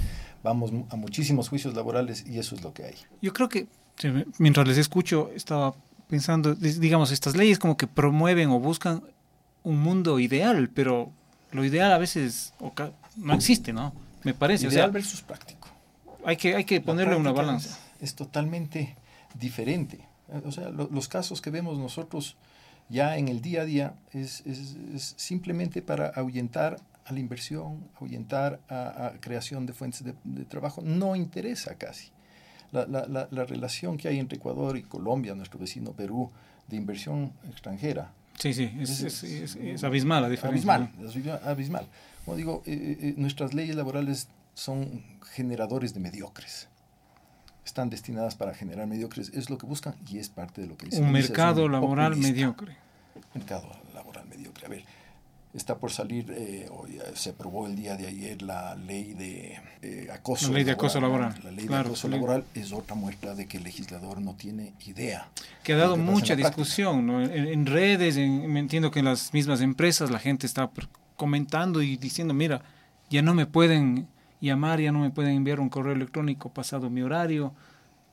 vamos 0.42 0.73
a 0.90 0.97
muchísimos 0.97 1.50
juicios 1.50 1.75
laborales 1.75 2.25
y 2.26 2.40
eso 2.40 2.57
es 2.57 2.62
lo 2.62 2.73
que 2.73 2.85
hay. 2.85 2.95
Yo 3.23 3.33
creo 3.33 3.49
que 3.49 3.68
mientras 4.38 4.66
les 4.66 4.78
escucho 4.78 5.30
estaba 5.35 5.75
pensando, 6.08 6.54
digamos, 6.54 7.12
estas 7.12 7.36
leyes 7.36 7.58
como 7.58 7.76
que 7.76 7.86
promueven 7.86 8.50
o 8.50 8.58
buscan 8.58 9.02
un 9.62 9.80
mundo 9.80 10.18
ideal, 10.18 10.70
pero 10.74 11.12
lo 11.52 11.64
ideal 11.64 11.92
a 11.92 11.98
veces 11.98 12.54
no 13.16 13.34
existe, 13.34 13.72
¿no? 13.72 13.92
Me 14.24 14.34
parece. 14.34 14.66
Ideal 14.66 14.90
versus 14.90 15.22
práctico. 15.22 15.68
Hay 16.24 16.36
que, 16.36 16.56
hay 16.56 16.64
que 16.64 16.80
ponerle 16.80 17.16
una 17.16 17.32
balanza. 17.32 17.78
Es, 18.00 18.14
totalmente 18.14 18.96
diferente. 19.38 20.00
O 20.44 20.52
sea, 20.52 20.68
los 20.68 21.08
casos 21.08 21.40
que 21.40 21.50
vemos 21.50 21.78
nosotros 21.78 22.36
ya 22.88 23.16
en 23.16 23.28
el 23.28 23.40
día 23.40 23.62
a 23.62 23.64
día 23.64 23.94
es, 24.12 24.42
simplemente 25.16 25.82
para 25.82 26.08
ahuyentar 26.08 26.80
a 27.04 27.12
la 27.12 27.20
inversión, 27.20 27.88
ahuyentar 28.00 28.60
a, 28.68 29.12
creación 29.20 29.66
de 29.66 29.72
fuentes 29.72 30.04
de, 30.04 30.44
trabajo. 30.44 30.82
No 30.82 31.16
interesa 31.16 31.74
casi. 31.76 32.10
La, 32.70 32.87
la, 32.87 33.28
la, 33.30 33.44
relación 33.44 33.96
que 33.96 34.08
hay 34.08 34.18
entre 34.18 34.37
Ecuador 34.37 34.76
y 34.76 34.82
Colombia, 34.82 35.34
nuestro 35.34 35.58
vecino 35.58 35.92
Perú, 35.92 36.30
de 36.68 36.76
inversión 36.76 37.32
extranjera. 37.48 38.12
Sí, 38.38 38.52
sí, 38.52 38.70
es, 38.80 39.84
abismal 39.84 40.22
la 40.22 40.28
diferencia. 40.28 40.75
Abismal, 40.75 41.40
abismal. 41.44 41.87
Como 42.25 42.37
digo, 42.37 42.62
eh, 42.66 42.72
eh, 42.72 42.98
eh, 43.00 43.14
nuestras 43.16 43.54
leyes 43.54 43.75
laborales 43.75 44.28
son 44.54 45.02
generadores 45.32 45.94
de 45.94 46.00
mediocres. 46.00 46.68
Están 47.64 47.90
destinadas 47.90 48.34
para 48.34 48.54
generar 48.54 48.87
mediocres. 48.87 49.30
Es 49.30 49.50
lo 49.50 49.58
que 49.58 49.66
buscan 49.66 49.94
y 50.08 50.18
es 50.18 50.28
parte 50.28 50.60
de 50.60 50.68
lo 50.68 50.76
que 50.76 50.87
dice. 50.87 51.00
Un 51.00 51.10
mercado 51.10 51.68
laboral 51.68 52.16
mediocre. 52.16 52.76
Mercado 53.34 53.68
laboral 53.94 54.26
mediocre. 54.28 54.66
A 54.66 54.68
ver, 54.68 54.84
está 55.55 55.78
por 55.78 55.90
salir, 55.90 56.33
eh, 56.37 56.69
se 57.14 57.31
aprobó 57.31 57.67
el 57.67 57.76
día 57.76 57.97
de 57.97 58.07
ayer 58.07 58.43
la 58.43 58.75
ley 58.75 59.14
de 59.14 59.59
eh, 59.83 60.09
acoso 60.12 60.49
La 60.49 60.55
ley 60.55 60.64
de 60.64 60.73
acoso 60.73 61.00
laboral. 61.00 61.35
La 61.43 61.50
ley 61.50 61.67
de 61.67 61.75
acoso 61.75 62.09
laboral 62.09 62.45
es 62.55 62.73
otra 62.73 62.95
muestra 62.95 63.35
de 63.35 63.47
que 63.47 63.57
el 63.57 63.64
legislador 63.64 64.21
no 64.21 64.35
tiene 64.35 64.75
idea. 64.87 65.28
Que 65.62 65.73
ha 65.73 65.76
dado 65.76 65.97
mucha 65.97 66.37
discusión 66.37 67.11
en, 67.11 67.67
redes, 67.67 68.17
me 68.17 68.61
entiendo 68.61 68.90
que 68.90 68.99
en 68.99 69.07
las 69.07 69.33
mismas 69.33 69.61
empresas 69.61 70.11
la 70.11 70.19
gente 70.19 70.47
está 70.47 70.71
comentando 71.17 71.83
y 71.83 71.97
diciendo, 71.97 72.35
mira, 72.35 72.62
ya 73.11 73.23
no 73.23 73.35
me 73.35 73.47
pueden 73.47 74.07
llamar, 74.40 74.81
ya 74.81 74.93
no 74.93 75.00
me 75.00 75.11
pueden 75.11 75.33
enviar 75.33 75.61
un 75.61 75.69
correo 75.69 75.95
electrónico 75.95 76.50
pasado 76.50 76.90
mi 76.90 77.02
horario, 77.02 77.55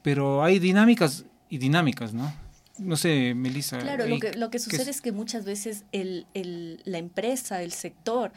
pero 0.01 0.44
hay 0.44 0.60
dinámicas 0.60 1.25
y 1.50 1.58
dinámicas, 1.58 2.13
¿no? 2.13 2.44
No 2.77 2.98
sé, 2.98 3.34
Melissa. 3.36 3.79
Claro, 3.79 4.05
lo 4.08 4.20
que, 4.20 4.34
lo 4.34 4.50
que 4.50 4.60
sucede 4.60 4.91
es 4.91 5.01
que 5.01 5.12
muchas 5.12 5.46
veces 5.46 5.84
el, 5.91 6.25
el, 6.34 6.82
la 6.86 6.98
empresa, 6.98 7.62
el 7.62 7.72
sector, 7.72 8.32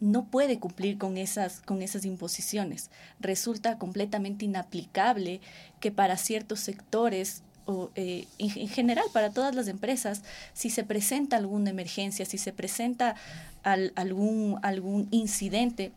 no 0.00 0.24
puede 0.24 0.58
cumplir 0.58 0.98
con 0.98 1.16
esas, 1.16 1.60
con 1.60 1.82
esas 1.82 2.04
imposiciones. 2.04 2.90
Resulta 3.20 3.78
completamente 3.78 4.44
inaplicable 4.44 5.40
que 5.80 5.90
para 5.90 6.16
ciertos 6.16 6.60
sectores 6.60 7.42
o 7.66 7.90
eh, 7.94 8.26
en, 8.38 8.68
general 8.68 9.06
para 9.12 9.30
todas 9.30 9.54
las 9.54 9.68
empresas, 9.68 10.22
si 10.52 10.68
se 10.68 10.84
presenta 10.84 11.36
alguna 11.36 11.70
emergencia, 11.70 12.26
si 12.26 12.36
se 12.36 12.52
presenta 12.52 13.14
algún, 13.62 14.58
algún 14.62 15.08
incidente, 15.10 15.92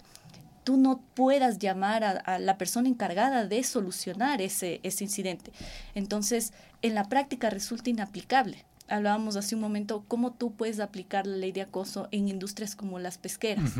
tú 0.67 0.75
no 0.75 0.99
puedas 1.13 1.59
llamar 1.59 2.03
a, 2.03 2.39
la 2.39 2.57
persona 2.57 2.89
encargada 2.89 3.45
de 3.45 3.63
solucionar 3.63 4.41
ese, 4.41 4.81
ese 4.83 5.05
incidente. 5.05 5.53
Entonces, 5.95 6.51
en 6.81 6.93
la 6.93 7.05
práctica 7.05 7.49
resulta 7.49 7.89
inaplicable. 7.89 8.65
Hablábamos 8.89 9.37
hace 9.37 9.55
un 9.55 9.61
momento 9.61 10.03
cómo 10.09 10.33
tú 10.33 10.51
puedes 10.51 10.81
aplicar 10.81 11.25
la 11.25 11.37
ley 11.37 11.53
de 11.53 11.61
acoso 11.61 12.09
en 12.11 12.27
industrias 12.27 12.75
como 12.75 12.99
las 12.99 13.17
pesqueras. 13.17 13.75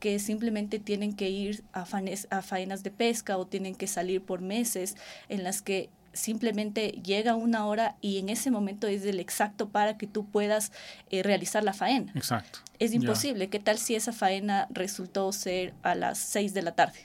que 0.00 0.18
simplemente 0.18 0.78
tienen 0.78 1.14
que 1.14 1.28
ir 1.28 1.62
a, 1.74 1.86
a 2.30 2.42
faenas 2.42 2.82
de 2.82 2.90
pesca 2.90 3.36
o 3.36 3.46
tienen 3.46 3.74
que 3.74 3.86
salir 3.86 4.22
por 4.22 4.40
meses 4.40 4.96
en 5.28 5.44
las 5.44 5.60
que 5.60 5.90
simplemente 6.16 7.00
llega 7.04 7.34
una 7.34 7.66
hora 7.66 7.96
y 8.00 8.18
en 8.18 8.28
ese 8.28 8.50
momento 8.50 8.86
es 8.86 9.04
el 9.04 9.20
exacto 9.20 9.68
para 9.68 9.96
que 9.96 10.06
tú 10.06 10.24
puedas 10.26 10.72
eh, 11.10 11.22
realizar 11.22 11.62
la 11.62 11.72
faena. 11.72 12.12
Exacto. 12.14 12.60
Es 12.78 12.92
imposible. 12.92 13.48
¿Qué 13.48 13.60
tal 13.60 13.78
si 13.78 13.94
esa 13.94 14.12
faena 14.12 14.66
resultó 14.70 15.30
ser 15.32 15.74
a 15.82 15.94
las 15.94 16.18
6 16.18 16.54
de 16.54 16.62
la 16.62 16.72
tarde? 16.72 16.98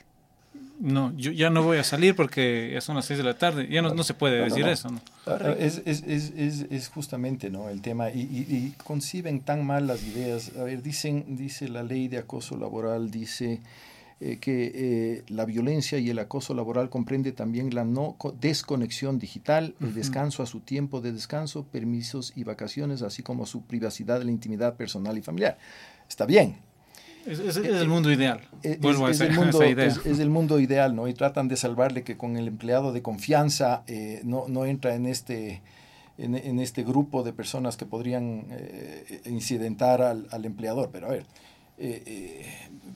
No, 0.80 1.12
yo 1.16 1.30
ya 1.30 1.48
no 1.48 1.62
voy 1.62 1.78
a 1.78 1.84
salir 1.84 2.16
porque 2.16 2.70
ya 2.74 2.80
son 2.80 2.96
las 2.96 3.06
6 3.06 3.18
de 3.18 3.24
la 3.24 3.34
tarde. 3.34 3.68
Ya 3.70 3.82
no, 3.82 3.94
no 3.94 4.02
se 4.02 4.14
puede 4.14 4.42
decir 4.42 4.66
eso. 4.66 4.88
¿no? 4.90 5.00
Es, 5.56 5.80
es, 5.84 6.02
es, 6.02 6.32
es, 6.70 6.88
justamente 6.88 7.50
¿no? 7.50 7.68
el 7.68 7.80
tema. 7.80 8.10
Y, 8.10 8.20
y, 8.20 8.74
conciben 8.82 9.40
tan 9.40 9.64
mal 9.64 9.86
las 9.86 10.02
ideas. 10.02 10.50
A 10.58 10.64
ver, 10.64 10.82
dicen, 10.82 11.36
dice 11.36 11.68
la 11.68 11.82
ley 11.82 12.08
de 12.08 12.18
acoso 12.18 12.56
laboral, 12.56 13.10
dice 13.10 13.60
eh, 14.24 14.38
que 14.38 14.70
eh, 14.72 15.24
la 15.26 15.44
violencia 15.44 15.98
y 15.98 16.08
el 16.08 16.20
acoso 16.20 16.54
laboral 16.54 16.88
comprende 16.90 17.32
también 17.32 17.74
la 17.74 17.84
no 17.84 18.16
desconexión 18.40 19.18
digital, 19.18 19.74
el 19.80 19.94
descanso 19.94 20.44
a 20.44 20.46
su 20.46 20.60
tiempo 20.60 21.00
de 21.00 21.10
descanso, 21.10 21.64
permisos 21.64 22.32
y 22.36 22.44
vacaciones, 22.44 23.02
así 23.02 23.24
como 23.24 23.46
su 23.46 23.62
privacidad 23.62 24.22
la 24.22 24.30
intimidad 24.30 24.76
personal 24.76 25.18
y 25.18 25.22
familiar. 25.22 25.58
Está 26.08 26.24
bien. 26.24 26.58
Es, 27.26 27.56
el 27.56 27.88
mundo 27.88 28.12
ideal. 28.12 28.42
Es, 28.62 28.74
el 29.20 29.32
mundo, 29.34 29.60
es, 29.60 30.18
el 30.20 30.30
mundo 30.30 30.60
ideal, 30.60 30.94
¿no? 30.94 31.08
Y 31.08 31.14
tratan 31.14 31.48
de 31.48 31.56
salvarle 31.56 32.04
que 32.04 32.16
con 32.16 32.36
el 32.36 32.46
empleado 32.46 32.92
de 32.92 33.02
confianza 33.02 33.82
eh, 33.88 34.20
no, 34.22 34.44
no 34.46 34.66
entra 34.66 34.94
en 34.94 35.06
este 35.06 35.62
en, 36.16 36.60
este 36.60 36.84
grupo 36.84 37.24
de 37.24 37.32
personas 37.32 37.76
que 37.76 37.86
podrían 37.86 38.46
incidentar 39.24 40.00
al, 40.00 40.28
al, 40.30 40.44
empleador. 40.44 40.90
Pero 40.92 41.08
a 41.08 41.10
ver, 41.10 41.26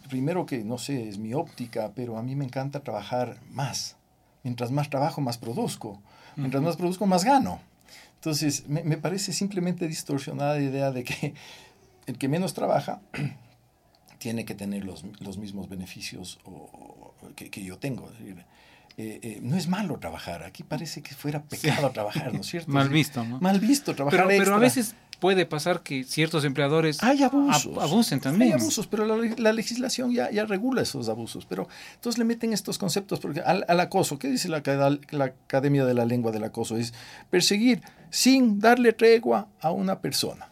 primero 0.08 0.46
que, 0.46 0.64
no 0.64 0.78
sé, 0.78 1.08
es 1.08 1.18
mi 1.18 1.34
óptica, 1.34 1.92
pero 1.94 2.18
a 2.18 2.22
mí 2.22 2.36
me 2.36 2.44
encanta 2.44 2.80
trabajar 2.80 3.38
más. 3.50 3.96
Mientras 4.42 4.70
más 4.70 4.90
trabajo, 4.90 5.20
más 5.20 5.38
produzco. 5.38 6.00
Mientras 6.36 6.62
más 6.62 6.76
produzco, 6.76 7.06
más 7.06 7.24
gano. 7.24 7.60
Entonces, 8.16 8.68
me, 8.68 8.82
me, 8.84 8.96
parece 8.96 9.32
simplemente 9.32 9.88
distorsionada 9.88 10.54
la 10.54 10.62
idea 10.62 10.90
de 10.90 11.04
que 11.04 11.34
el 12.06 12.18
que 12.18 12.28
menos 12.28 12.54
trabaja 12.54 13.00
tiene 14.18 14.44
que 14.44 14.54
tener 14.54 14.84
los, 14.84 15.04
los 15.20 15.38
mismos 15.38 15.68
beneficios 15.68 16.38
o, 16.44 17.14
que, 17.34 17.50
que, 17.50 17.64
yo 17.64 17.78
tengo. 17.78 18.10
Eh, 18.98 19.20
eh, 19.22 19.38
no 19.42 19.56
es 19.56 19.68
malo 19.68 19.98
trabajar. 19.98 20.42
Aquí 20.42 20.62
parece 20.62 21.02
que 21.02 21.14
fuera 21.14 21.42
pecado 21.42 21.90
trabajar, 21.90 22.32
¿no 22.32 22.40
es 22.40 22.46
cierto? 22.50 22.70
Mal 22.70 22.88
visto, 22.88 23.24
¿no? 23.24 23.40
Mal 23.40 23.60
visto 23.60 23.94
trabajar 23.94 24.26
pero, 24.26 24.44
pero 24.44 24.54
a 24.56 24.58
veces 24.58 24.94
puede 25.18 25.46
pasar 25.46 25.82
que 25.82 26.04
ciertos 26.04 26.44
empleadores 26.44 27.02
hay 27.02 27.22
abusos, 27.22 27.78
abusen 27.78 28.20
también. 28.20 28.52
Hay 28.52 28.60
abusos, 28.60 28.86
pero 28.86 29.06
la, 29.06 29.52
legislación 29.52 30.12
ya, 30.12 30.30
ya, 30.30 30.44
regula 30.44 30.82
esos 30.82 31.08
abusos. 31.08 31.46
Pero 31.46 31.68
entonces 31.94 32.18
le 32.18 32.24
meten 32.24 32.52
estos 32.52 32.78
conceptos 32.78 33.20
porque 33.20 33.40
al, 33.40 33.80
acoso, 33.80 34.18
¿qué 34.18 34.28
dice 34.28 34.48
la, 34.48 34.62
la, 35.10 35.24
Academia 35.24 35.84
de 35.84 35.94
la 35.94 36.04
Lengua 36.04 36.32
del 36.32 36.44
Acoso? 36.44 36.76
Es 36.76 36.92
perseguir 37.30 37.82
sin 38.10 38.60
darle 38.60 38.92
tregua 38.92 39.48
a 39.60 39.70
una 39.70 40.00
persona. 40.00 40.50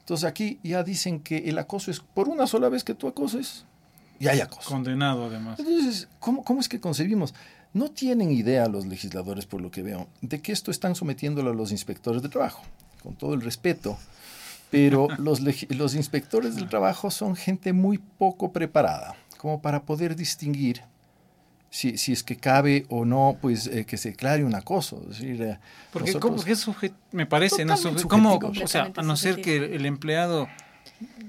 Entonces 0.00 0.24
aquí 0.24 0.58
ya 0.62 0.82
dicen 0.82 1.20
que 1.20 1.38
el 1.48 1.58
acoso 1.58 1.90
es 1.90 2.00
por 2.00 2.28
una 2.28 2.46
sola 2.46 2.68
vez 2.68 2.84
que 2.84 2.94
tú 2.94 3.08
acoses, 3.08 3.64
y 4.20 4.28
hay 4.28 4.40
acoso. 4.40 4.68
Condenado 4.68 5.24
además. 5.24 5.58
Entonces, 5.58 6.08
¿cómo, 6.20 6.44
cómo 6.44 6.60
es 6.60 6.68
que 6.68 6.80
concebimos? 6.80 7.34
No 7.72 7.90
tienen 7.90 8.30
idea 8.30 8.68
los 8.68 8.86
legisladores, 8.86 9.46
por 9.46 9.60
lo 9.60 9.72
que 9.72 9.82
veo, 9.82 10.06
de 10.20 10.40
que 10.40 10.52
esto 10.52 10.70
están 10.70 10.94
sometiéndolo 10.94 11.50
a 11.50 11.54
los 11.54 11.72
inspectores 11.72 12.22
de 12.22 12.28
trabajo 12.28 12.62
con 13.04 13.14
todo 13.14 13.34
el 13.34 13.42
respeto, 13.42 13.96
pero 14.70 15.06
los, 15.18 15.40
los 15.68 15.94
inspectores 15.94 16.56
del 16.56 16.68
trabajo 16.68 17.12
son 17.12 17.36
gente 17.36 17.72
muy 17.72 17.98
poco 17.98 18.50
preparada 18.50 19.14
como 19.38 19.60
para 19.60 19.82
poder 19.82 20.16
distinguir 20.16 20.82
si, 21.74 21.98
si 21.98 22.12
es 22.12 22.22
que 22.22 22.36
cabe 22.36 22.86
o 22.88 23.04
no, 23.04 23.36
pues 23.40 23.66
eh, 23.66 23.84
que 23.84 23.96
se 23.96 24.10
declare 24.10 24.44
un 24.44 24.54
acoso. 24.54 25.02
Es 25.10 25.18
decir, 25.18 25.42
eh, 25.42 25.58
Porque 25.92 26.14
¿cómo, 26.14 26.36
me 27.10 27.26
parece, 27.26 27.64
¿no? 27.64 27.74
¿Cómo, 28.08 28.36
o 28.36 28.66
sea, 28.68 28.92
a 28.96 29.02
no 29.02 29.16
ser 29.16 29.42
que 29.42 29.56
el 29.56 29.84
empleado 29.84 30.48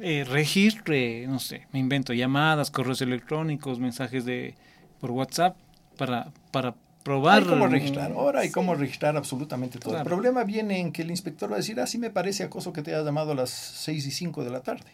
eh, 0.02 0.24
registre, 0.24 1.26
no 1.28 1.40
sé, 1.40 1.68
me 1.72 1.80
invento 1.80 2.14
llamadas, 2.14 2.70
correos 2.70 3.02
electrónicos, 3.02 3.80
mensajes 3.80 4.24
de 4.24 4.54
por 5.02 5.12
WhatsApp 5.12 5.58
para, 5.98 6.32
para 6.52 6.76
probar. 7.06 7.44
Hay 7.44 7.48
cómo 7.48 7.68
registrar. 7.68 8.12
Ahora 8.12 8.40
hay 8.42 8.50
cómo 8.50 8.74
registrar 8.74 9.16
absolutamente 9.16 9.78
todo. 9.78 9.96
El 9.96 10.04
problema 10.04 10.44
viene 10.44 10.80
en 10.80 10.92
que 10.92 11.04
el 11.04 11.12
inspector 11.12 11.50
va 11.50 11.56
a 11.56 11.58
decir, 11.58 11.80
ah, 11.80 11.86
sí 11.86 12.00
me 12.00 12.10
parece 12.10 12.44
acoso 12.44 12.74
que 12.74 12.82
te 12.82 12.92
hayas 12.92 13.06
llamado 13.06 13.32
a 13.32 13.36
las 13.36 13.52
6 13.52 14.08
y 14.08 14.12
5 14.12 14.44
de 14.44 14.50
la 14.50 14.62
tarde 14.62 14.90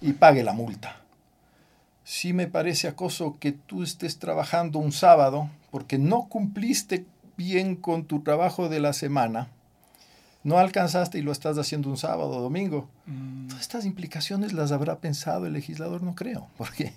y 0.00 0.12
pague 0.12 0.44
la 0.44 0.52
multa. 0.52 0.96
Sí 2.04 2.32
me 2.32 2.46
parece 2.46 2.86
acoso 2.86 3.36
que 3.40 3.50
tú 3.50 3.82
estés 3.82 4.20
trabajando 4.20 4.78
un 4.78 4.92
sábado 4.92 5.50
porque 5.72 5.98
no 5.98 6.28
cumpliste 6.28 7.04
bien 7.36 7.74
con 7.74 8.04
tu 8.04 8.22
trabajo 8.22 8.68
de 8.68 8.78
la 8.78 8.92
semana, 8.92 9.48
no 10.44 10.58
alcanzaste 10.58 11.18
y 11.18 11.22
lo 11.22 11.32
estás 11.32 11.58
haciendo 11.58 11.90
un 11.90 11.96
sábado 11.96 12.30
o 12.30 12.40
domingo. 12.40 12.88
Mm. 13.06 13.48
Todas 13.48 13.62
estas 13.62 13.84
implicaciones 13.84 14.52
las 14.52 14.70
habrá 14.70 14.98
pensado 14.98 15.46
el 15.46 15.52
legislador, 15.52 16.02
no 16.02 16.14
creo, 16.14 16.46
porque 16.56 16.92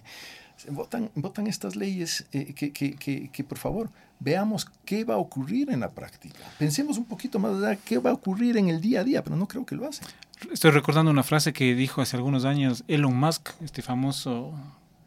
votan, 0.69 1.09
votan 1.15 1.47
estas 1.47 1.75
leyes 1.75 2.25
eh, 2.31 2.53
que, 2.53 2.71
que, 2.71 3.29
que, 3.29 3.43
por 3.43 3.57
favor, 3.57 3.89
veamos 4.19 4.67
qué 4.85 5.03
va 5.03 5.15
a 5.15 5.17
ocurrir 5.17 5.69
en 5.71 5.79
la 5.79 5.89
práctica. 5.89 6.39
Pensemos 6.59 6.97
un 6.97 7.05
poquito 7.05 7.39
más 7.39 7.55
allá 7.55 7.75
qué 7.75 7.97
va 7.97 8.11
a 8.11 8.13
ocurrir 8.13 8.57
en 8.57 8.69
el 8.69 8.81
día 8.81 9.01
a 9.01 9.03
día, 9.03 9.23
pero 9.23 9.35
no 9.35 9.47
creo 9.47 9.65
que 9.65 9.75
lo 9.75 9.87
hacen. 9.87 10.07
Estoy 10.51 10.71
recordando 10.71 11.11
una 11.11 11.23
frase 11.23 11.53
que 11.53 11.75
dijo 11.75 12.01
hace 12.01 12.17
algunos 12.17 12.45
años 12.45 12.83
Elon 12.87 13.15
Musk, 13.15 13.49
este 13.61 13.81
famoso 13.81 14.53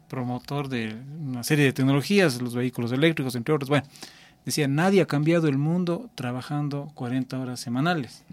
promotor 0.07 0.69
de 0.69 0.95
una 1.21 1.43
serie 1.43 1.65
de 1.65 1.73
tecnologías, 1.73 2.41
los 2.41 2.55
vehículos 2.55 2.91
eléctricos, 2.91 3.35
entre 3.35 3.53
otros. 3.53 3.69
Bueno, 3.69 3.85
decía, 4.45 4.67
nadie 4.67 5.01
ha 5.01 5.07
cambiado 5.07 5.47
el 5.47 5.57
mundo 5.57 6.09
trabajando 6.15 6.91
40 6.95 7.39
horas 7.39 7.59
semanales. 7.59 8.23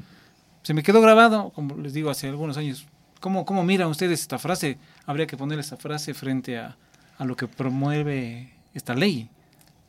Se 0.63 0.75
me 0.75 0.83
quedó 0.83 1.01
grabado, 1.01 1.51
como 1.51 1.77
les 1.77 1.93
digo, 1.93 2.11
hace 2.11 2.29
algunos 2.29 2.57
años 2.57 2.87
¿Cómo, 3.23 3.45
¿Cómo 3.45 3.63
miran 3.63 3.87
ustedes 3.87 4.21
esta 4.21 4.37
frase? 4.37 4.79
Habría 5.07 5.29
que 5.29 5.37
poner 5.37 5.61
esta 5.61 5.77
frase 5.77 6.13
frente 6.13 6.59
a, 6.59 6.77
a 7.23 7.25
lo 7.25 7.37
que 7.37 7.47
promueve 7.47 8.53
esta 8.75 8.95
ley. 8.95 9.31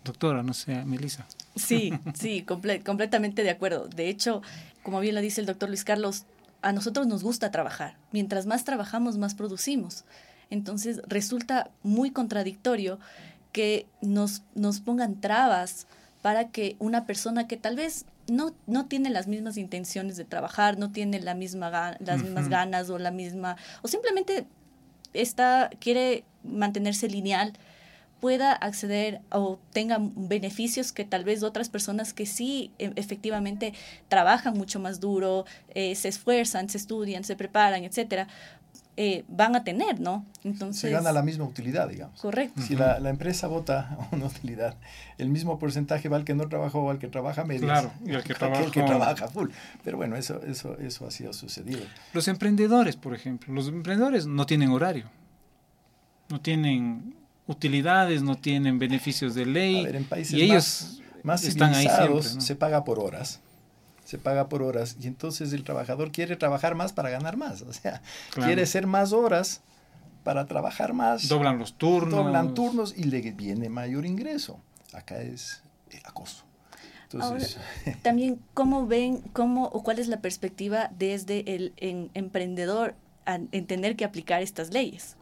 Doctora, 0.03 0.43
no 0.43 0.53
sé, 0.53 0.85
Melissa. 0.85 1.25
Sí, 1.55 1.91
sí, 2.13 2.43
completamente 2.43 3.43
de 3.43 3.49
acuerdo. 3.49 3.87
De 3.87 4.07
hecho, 4.07 4.43
como 4.83 4.99
bien 4.99 5.15
lo 5.15 5.21
dice 5.21 5.41
el 5.41 5.47
doctor 5.47 5.69
Luis 5.69 5.83
Carlos, 5.83 6.25
a 6.61 6.71
nosotros 6.73 7.07
nos 7.07 7.23
gusta 7.23 7.49
trabajar. 7.49 7.97
Mientras 8.11 8.45
más 8.45 8.63
trabajamos, 8.65 9.17
más 9.17 9.33
producimos. 9.33 10.05
Entonces 10.51 11.01
resulta 11.07 11.71
muy 11.81 12.11
contradictorio 12.11 12.99
que 13.51 13.87
nos, 14.01 14.43
nos 14.53 14.79
pongan 14.79 15.19
trabas 15.19 15.87
para 16.21 16.49
que 16.49 16.75
una 16.77 17.07
persona 17.07 17.47
que 17.47 17.57
tal 17.57 17.75
vez 17.75 18.05
no, 18.27 18.53
no 18.67 18.85
tiene 18.85 19.09
las 19.09 19.27
mismas 19.27 19.57
intenciones 19.57 20.17
de 20.17 20.25
trabajar, 20.25 20.77
no 20.77 20.91
tiene 20.91 21.19
la 21.19 21.33
misma, 21.33 21.97
las 21.99 22.21
mismas 22.21 22.47
ganas 22.47 22.91
o 22.91 22.99
la 22.99 23.11
misma, 23.11 23.57
o 23.81 23.87
simplemente 23.87 24.45
está, 25.13 25.69
quiere 25.79 26.23
mantenerse 26.43 27.07
lineal, 27.07 27.53
pueda 28.23 28.53
acceder 28.53 29.19
o 29.31 29.59
tenga 29.73 29.97
beneficios 29.99 30.93
que 30.93 31.03
tal 31.03 31.25
vez 31.25 31.43
otras 31.43 31.67
personas 31.67 32.13
que 32.13 32.25
sí 32.25 32.71
e, 32.79 32.93
efectivamente 32.95 33.73
trabajan 34.07 34.57
mucho 34.57 34.79
más 34.79 35.01
duro, 35.01 35.45
eh, 35.75 35.93
se 35.95 36.07
esfuerzan, 36.07 36.69
se 36.69 36.77
estudian, 36.77 37.25
se 37.25 37.35
preparan, 37.35 37.83
etcétera, 37.83 38.29
eh, 38.95 39.23
van 39.27 39.55
a 39.55 39.63
tener, 39.63 39.99
¿no? 39.99 40.25
Entonces, 40.43 40.81
se 40.81 40.89
gana 40.91 41.11
la 41.11 41.23
misma 41.23 41.45
utilidad, 41.45 41.89
digamos. 41.89 42.19
Correcto. 42.21 42.61
Si 42.61 42.75
la, 42.75 42.99
la, 42.99 43.09
empresa 43.09 43.47
vota 43.47 43.97
una 44.11 44.25
utilidad, 44.25 44.75
el 45.17 45.29
mismo 45.29 45.57
porcentaje 45.57 46.09
va 46.09 46.17
al 46.17 46.25
que 46.25 46.35
no 46.35 46.47
trabajó 46.47 46.83
o 46.83 46.89
al 46.91 46.99
que 46.99 47.07
trabaja 47.07 47.43
medio. 47.43 47.61
Claro, 47.61 47.91
y 48.05 48.13
al 48.13 48.23
que, 48.23 48.35
trabaja, 48.35 48.63
el 48.63 48.71
que 48.71 48.83
trabaja 48.83 49.27
full. 49.27 49.49
Pero 49.83 49.97
bueno, 49.97 50.15
eso, 50.15 50.41
eso, 50.43 50.77
eso 50.77 51.07
ha 51.07 51.11
sido 51.11 51.33
sucedido. 51.33 51.81
Los 52.13 52.27
emprendedores, 52.27 52.95
por 52.95 53.15
ejemplo, 53.15 53.53
los 53.53 53.67
emprendedores 53.67 54.27
no 54.27 54.45
tienen 54.45 54.69
horario, 54.69 55.09
no 56.29 56.39
tienen 56.39 57.15
utilidades, 57.47 58.21
no 58.21 58.35
tienen 58.35 58.77
beneficios 58.79 59.33
de 59.33 59.45
ley. 59.45 59.85
en 59.85 60.05
países 60.05 60.33
y 60.33 60.43
ellos 60.43 61.01
más, 61.23 61.43
están 61.45 61.73
ahí 61.73 61.87
siempre, 61.87 62.21
se 62.21 62.55
paga 62.55 62.83
por 62.83 62.99
horas. 62.99 63.39
Se 64.05 64.17
paga 64.17 64.49
por 64.49 64.61
horas 64.61 64.97
y 64.99 65.07
entonces 65.07 65.53
el 65.53 65.63
trabajador 65.63 66.11
quiere 66.11 66.35
trabajar 66.35 66.75
más 66.75 66.93
para 66.93 67.09
ganar 67.09 67.37
más. 67.37 67.61
O 67.61 67.73
sea, 67.73 68.01
quiere 68.33 68.65
ser 68.65 68.85
más 68.85 69.13
horas 69.13 69.61
para 70.23 70.45
trabajar 70.45 70.93
más. 70.93 71.27
Doblan 71.27 71.57
los 71.57 71.77
turnos. 71.77 72.13
Doblan 72.13 72.53
turnos 72.53 72.93
y 72.97 73.03
le 73.03 73.21
viene 73.31 73.69
mayor 73.69 74.05
ingreso. 74.05 74.59
Acá 74.93 75.21
es 75.21 75.63
el 75.89 76.01
acoso. 76.05 76.43
Entonces, 77.11 77.57
también, 78.01 78.39
¿cómo 78.53 78.87
ven, 78.87 79.21
cómo 79.33 79.65
o 79.65 79.83
cuál 79.83 79.99
es 79.99 80.07
la 80.07 80.19
perspectiva 80.19 80.89
desde 80.97 81.43
el 81.55 81.73
emprendedor 82.13 82.95
en 83.25 83.67
tener 83.67 83.95
que 83.95 84.03
aplicar 84.03 84.41
estas 84.41 84.73
leyes? 84.73 85.15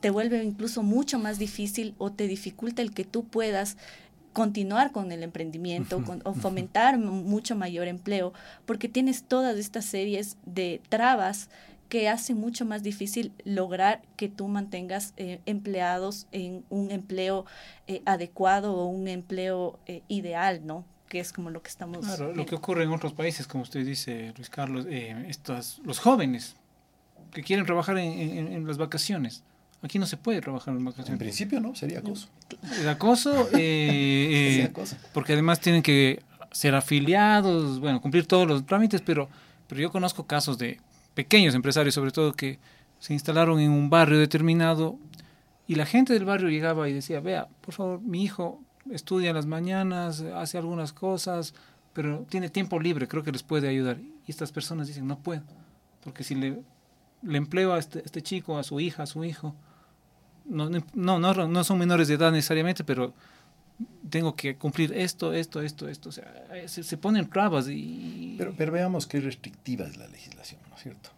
te, 0.00 0.10
vuelve 0.10 0.42
incluso 0.42 0.82
mucho 0.82 1.18
más 1.18 1.38
difícil 1.38 1.94
o 1.98 2.10
te 2.10 2.26
dificulta 2.26 2.80
el 2.80 2.92
que 2.92 3.04
tú 3.04 3.24
puedas 3.24 3.76
continuar 4.38 4.92
con 4.92 5.10
el 5.10 5.24
emprendimiento 5.24 6.00
o 6.22 6.32
fomentar 6.32 6.96
mucho 6.96 7.56
mayor 7.56 7.88
empleo, 7.88 8.32
porque 8.66 8.88
tienes 8.88 9.24
todas 9.24 9.58
estas 9.58 9.84
series 9.84 10.36
de 10.46 10.80
trabas 10.88 11.50
que 11.88 12.08
hacen 12.08 12.38
mucho 12.38 12.64
más 12.64 12.84
difícil 12.84 13.32
lograr 13.44 14.00
que 14.14 14.28
tú 14.28 14.46
mantengas 14.46 15.12
eh, 15.16 15.40
empleados 15.44 16.28
en 16.30 16.64
un 16.70 16.92
empleo 16.92 17.46
eh, 17.88 18.00
adecuado 18.06 18.74
o 18.74 18.86
un 18.86 19.08
empleo 19.08 19.80
eh, 19.86 20.02
ideal, 20.06 20.64
¿no? 20.64 20.84
Que 21.08 21.18
es 21.18 21.32
como 21.32 21.50
lo 21.50 21.60
que 21.60 21.70
estamos... 21.70 22.06
Claro, 22.06 22.32
lo 22.32 22.46
que 22.46 22.54
ocurre 22.54 22.84
en 22.84 22.92
otros 22.92 23.14
países, 23.14 23.48
como 23.48 23.64
usted 23.64 23.84
dice, 23.84 24.32
Luis 24.36 24.50
Carlos, 24.50 24.86
estos, 24.88 25.80
los 25.84 25.98
jóvenes 25.98 26.54
que 27.32 27.42
quieren 27.42 27.66
trabajar 27.66 27.98
en 27.98 28.64
las 28.68 28.78
vacaciones, 28.78 29.42
Aquí 29.82 29.98
no 29.98 30.06
se 30.06 30.16
puede 30.16 30.40
trabajar 30.40 30.74
en 30.74 30.84
vacaciones. 30.84 31.12
En 31.12 31.18
principio 31.18 31.60
no, 31.60 31.74
sería 31.74 32.00
acoso. 32.00 32.28
El 32.80 32.88
acoso, 32.88 33.48
eh, 33.52 34.64
eh, 34.64 34.72
porque 35.12 35.34
además 35.34 35.60
tienen 35.60 35.82
que 35.82 36.22
ser 36.50 36.74
afiliados, 36.74 37.78
bueno, 37.78 38.00
cumplir 38.00 38.26
todos 38.26 38.48
los 38.48 38.66
trámites, 38.66 39.02
pero, 39.02 39.28
pero 39.68 39.80
yo 39.80 39.90
conozco 39.90 40.26
casos 40.26 40.58
de 40.58 40.80
pequeños 41.14 41.54
empresarios, 41.54 41.94
sobre 41.94 42.10
todo, 42.10 42.32
que 42.32 42.58
se 42.98 43.12
instalaron 43.12 43.60
en 43.60 43.70
un 43.70 43.90
barrio 43.90 44.18
determinado 44.18 44.98
y 45.68 45.76
la 45.76 45.86
gente 45.86 46.12
del 46.12 46.24
barrio 46.24 46.48
llegaba 46.48 46.88
y 46.88 46.92
decía, 46.92 47.20
vea, 47.20 47.46
por 47.60 47.74
favor, 47.74 48.00
mi 48.00 48.24
hijo 48.24 48.60
estudia 48.90 49.30
en 49.30 49.36
las 49.36 49.46
mañanas, 49.46 50.22
hace 50.34 50.58
algunas 50.58 50.92
cosas, 50.92 51.54
pero 51.92 52.26
tiene 52.28 52.48
tiempo 52.48 52.80
libre, 52.80 53.06
creo 53.06 53.22
que 53.22 53.32
les 53.32 53.42
puede 53.42 53.68
ayudar. 53.68 53.98
Y 53.98 54.30
estas 54.30 54.50
personas 54.50 54.88
dicen, 54.88 55.06
no 55.06 55.18
puedo, 55.18 55.42
porque 56.02 56.24
si 56.24 56.34
le, 56.34 56.62
le 57.22 57.38
empleo 57.38 57.74
a 57.74 57.78
este, 57.78 58.02
este 58.04 58.22
chico, 58.22 58.58
a 58.58 58.62
su 58.62 58.80
hija, 58.80 59.02
a 59.04 59.06
su 59.06 59.24
hijo, 59.24 59.54
no, 60.48 60.70
no, 60.94 61.18
no, 61.18 61.48
no 61.48 61.64
son 61.64 61.78
menores 61.78 62.08
de 62.08 62.14
edad 62.14 62.32
necesariamente, 62.32 62.84
pero 62.84 63.12
tengo 64.08 64.34
que 64.34 64.56
cumplir 64.56 64.92
esto, 64.92 65.32
esto, 65.32 65.62
esto, 65.62 65.88
esto. 65.88 66.08
O 66.08 66.12
sea, 66.12 66.32
se, 66.66 66.96
ponen 66.96 67.28
trabas 67.28 67.68
y... 67.68 68.34
Pero, 68.38 68.54
pero, 68.56 68.72
veamos 68.72 69.06
qué 69.06 69.20
restrictiva 69.20 69.86
es 69.86 69.96
la 69.96 70.08
legislación, 70.08 70.60
¿no 70.70 70.76
es 70.76 70.82
cierto? 70.82 71.10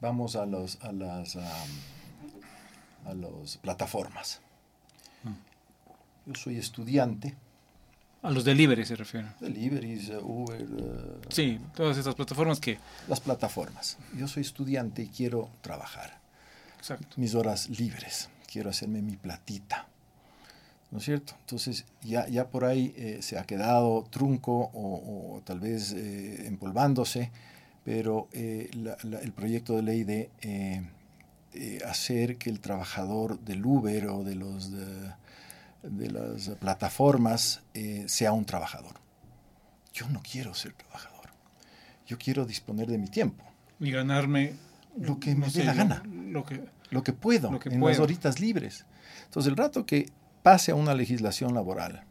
Vamos 0.00 0.36
a, 0.36 0.46
los, 0.46 0.82
a 0.82 0.92
las 0.92 1.36
a 1.36 3.14
los 3.14 3.56
plataformas. 3.58 4.40
Mm. 5.22 6.30
Yo 6.30 6.34
soy 6.34 6.58
estudiante. 6.58 7.34
A 8.22 8.30
los 8.30 8.44
deliveries 8.44 8.88
se 8.88 8.96
refiere. 8.96 9.28
Deliveries, 9.40 10.10
Uber. 10.20 10.62
Uh, 10.62 11.20
sí, 11.28 11.60
todas 11.74 11.96
estas 11.96 12.14
plataformas 12.14 12.58
que... 12.58 12.78
Las 13.06 13.20
plataformas. 13.20 13.98
Yo 14.16 14.26
soy 14.26 14.40
estudiante 14.42 15.02
y 15.02 15.08
quiero 15.08 15.50
trabajar. 15.60 16.18
Exacto. 16.78 17.14
Mis 17.16 17.34
horas 17.34 17.68
libres 17.70 18.28
quiero 18.46 18.70
hacerme 18.70 19.02
mi 19.02 19.16
platita. 19.16 19.86
¿No 20.90 20.98
es 20.98 21.04
cierto? 21.04 21.34
Entonces 21.40 21.84
ya, 22.02 22.28
ya 22.28 22.48
por 22.48 22.64
ahí 22.64 22.94
eh, 22.96 23.18
se 23.20 23.38
ha 23.38 23.44
quedado 23.44 24.04
trunco 24.10 24.70
o, 24.72 25.42
tal 25.44 25.60
vez 25.60 25.92
eh, 25.92 26.46
empolvándose, 26.46 27.30
pero 27.84 28.28
eh, 28.32 28.70
el 29.22 29.32
proyecto 29.32 29.76
de 29.76 29.82
ley 29.82 30.04
de 30.04 30.30
hacer 31.86 32.36
que 32.36 32.50
el 32.50 32.60
trabajador 32.60 33.40
del 33.40 33.64
Uber 33.64 34.08
o 34.08 34.24
de, 34.24 34.34
los, 34.34 34.70
de, 34.70 36.10
las 36.10 36.50
plataformas 36.60 37.62
sea 38.06 38.32
un 38.32 38.44
trabajador. 38.44 38.94
Yo 39.92 40.08
no 40.10 40.20
quiero 40.22 40.54
ser 40.54 40.72
trabajador. 40.74 41.30
Yo 42.06 42.18
quiero 42.18 42.44
disponer 42.44 42.88
de 42.88 42.98
mi 42.98 43.08
tiempo. 43.08 43.44
Y 43.80 43.90
ganarme 43.90 44.54
lo 44.98 45.18
que 45.18 45.34
me 45.34 45.48
dé 45.48 45.64
la 45.64 45.74
gana. 45.74 46.02
Lo 46.04 46.44
que, 46.44 46.62
lo 46.96 47.02
que 47.02 47.12
puedo 47.12 47.58
en 47.64 47.80
las 47.80 47.98
horitas 47.98 48.40
libres. 48.40 48.84
Entonces, 49.24 49.50
el 49.50 49.56
rato 49.56 49.84
que 49.86 50.10
pase 50.42 50.72
a 50.72 50.74
una 50.74 50.94
legislación 50.94 51.54
laboral, 51.54 52.04